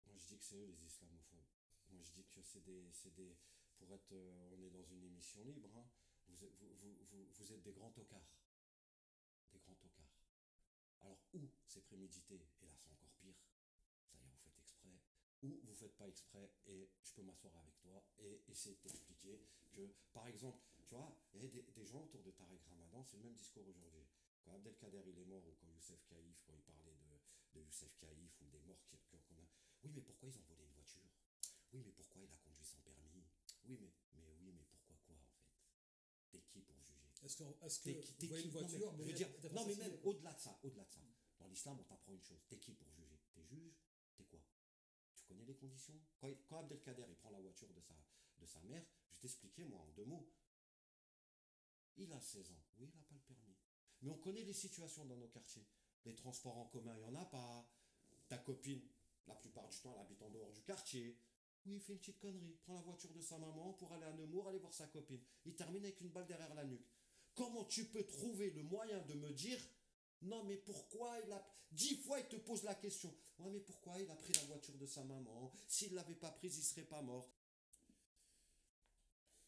[0.05, 1.45] Moi, je dis que c'est eux les islamophobes.
[1.91, 3.35] Moi, je dis que c'est des, c'est des.
[3.77, 4.11] Pour être.
[4.13, 5.85] euh, on est dans une émission libre, hein.
[6.29, 8.25] vous, vous, vous, vous êtes des grands tocards.
[11.05, 13.35] Alors, ou c'est prémédité, et là, c'est encore pire.
[14.01, 14.97] C'est-à-dire, vous faites exprès.
[15.43, 19.39] Ou vous faites pas exprès, et je peux m'asseoir avec toi et essayer de t'expliquer
[19.71, 23.17] que, par exemple, tu vois, il y a des, gens autour de Tarek Ramadan, c'est
[23.17, 24.07] le même discours aujourd'hui.
[24.43, 26.95] Quand Abdelkader il est mort, ou quand Youssef Kaïf, quand il parlait
[27.53, 29.47] de, Youssef Kaïf, ou des morts qu'on a.
[29.83, 31.09] Oui, mais pourquoi ils ont volé une voiture?
[31.71, 33.27] Oui, mais pourquoi il a conduit sans permis?
[33.65, 35.51] Oui, mais, mais oui, mais pourquoi quoi en fait
[36.31, 38.81] T'es qui pour juger Est-ce que, est-ce que T'es qui- t'es vous voyez qui une
[38.81, 40.11] Non, mais je veux dire, non, même quoi.
[40.11, 40.99] au-delà de ça, au-delà de ça.
[41.39, 42.39] Dans l'islam, on t'apprend une chose.
[42.47, 43.19] T'es qui pour juger?
[43.33, 43.73] T'es juge?
[44.15, 44.39] T'es quoi?
[45.15, 45.99] Tu connais les conditions?
[46.47, 47.95] Quand, Abdelkader il prend la voiture de sa,
[48.39, 50.29] de sa mère, je t'expliquais moi en deux mots.
[51.97, 52.61] Il a 16 ans.
[52.77, 53.55] Oui, il n'a pas le permis.
[54.01, 55.65] Mais on connaît les situations dans nos quartiers.
[56.03, 57.67] Les transports en commun, il n'y en a pas.
[58.27, 58.81] Ta copine,
[59.27, 61.17] la plupart du temps, elle habite en dehors du quartier.
[61.65, 62.49] Oui, il fait une petite connerie.
[62.51, 65.23] Il prend la voiture de sa maman pour aller à Nemours, aller voir sa copine.
[65.45, 66.85] Il termine avec une balle derrière la nuque.
[67.35, 69.59] Comment tu peux trouver le moyen de me dire
[70.21, 71.45] non, mais pourquoi il a.
[71.71, 73.13] Dix fois, il te pose la question.
[73.39, 75.51] Ouais, mais pourquoi il a pris la voiture de sa maman?
[75.67, 77.29] S'il ne l'avait pas prise, il serait pas mort.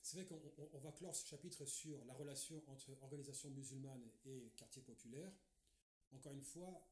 [0.02, 4.10] C'est vrai qu'on on- on va clore ce chapitre sur la relation entre organisation musulmane
[4.26, 5.32] et quartier populaire.
[6.12, 6.86] Encore une fois,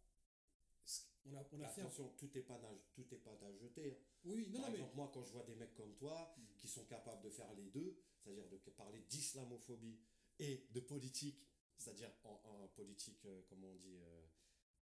[1.26, 1.82] on a, on a fait.
[1.82, 2.60] Attention, tout n'est pas,
[2.94, 3.92] tout est pas à jeter.
[3.92, 3.98] hein.
[4.26, 4.94] Oui, non, Par non, mais...
[4.96, 7.98] moi, quand je vois des mecs comme toi qui sont capables de faire les deux,
[8.24, 10.00] c'est-à-dire de parler d'islamophobie
[10.40, 11.48] et de politique,
[11.78, 14.22] c'est-à-dire en, en politique, euh, comment on dit, euh,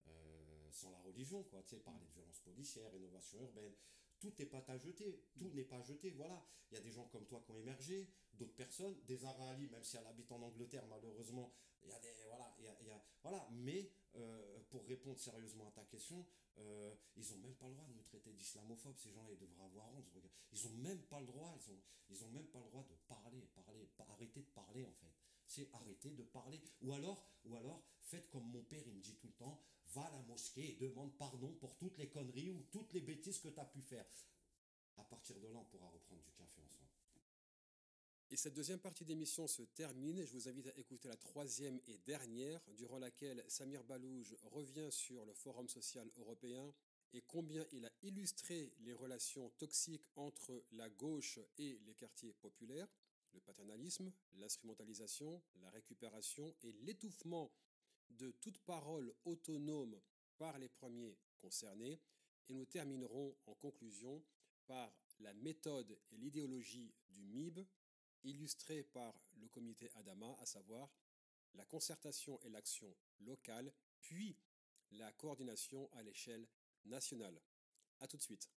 [0.09, 3.75] euh, sans la religion, quoi, tu sais, parler de violence policière, rénovation urbaine,
[4.21, 6.45] tout n'est pas à jeter, tout n'est pas jeté, voilà.
[6.71, 9.85] Il y a des gens comme toi qui ont émergé, d'autres personnes, des Arali, même
[9.85, 11.53] si elle habite en Angleterre, malheureusement,
[11.83, 14.87] il y a des, voilà, il y a, il y a- voilà, mais euh, pour
[14.87, 16.25] répondre sérieusement à ta question,
[16.59, 19.65] euh, ils n'ont même pas le droit de nous traiter d'islamophobes, ces gens-là, ils devraient
[19.65, 20.07] avoir honte.
[20.53, 21.81] Ils n'ont même pas le droit, ils ont,
[22.11, 25.13] ils ont même pas le droit de parler, parler, arrêter de parler en fait.
[25.55, 26.59] C'est arrêter de parler.
[26.81, 30.01] Ou alors, ou alors, faites comme mon père, il me dit tout le temps, va
[30.01, 33.49] à la mosquée et demande pardon pour toutes les conneries ou toutes les bêtises que
[33.49, 34.07] tu as pu faire.
[34.97, 36.89] À partir de là, on pourra reprendre du café ensemble.
[38.31, 40.25] Et cette deuxième partie d'émission se termine.
[40.25, 45.27] Je vous invite à écouter la troisième et dernière, durant laquelle Samir Balouj revient sur
[45.27, 46.73] le Forum social européen
[47.13, 52.89] et combien il a illustré les relations toxiques entre la gauche et les quartiers populaires,
[53.33, 57.53] le paternalisme, l'instrumentalisation, la récupération et l'étouffement
[58.11, 60.01] de toute parole autonome
[60.37, 62.01] par les premiers concernés.
[62.49, 64.23] Et nous terminerons en conclusion
[64.67, 67.61] par la méthode et l'idéologie du MIB,
[68.25, 70.91] illustrée par le comité Adama, à savoir
[71.55, 74.37] la concertation et l'action locale, puis
[74.93, 76.47] la coordination à l'échelle
[76.85, 77.41] nationale.
[78.01, 78.51] A tout de suite.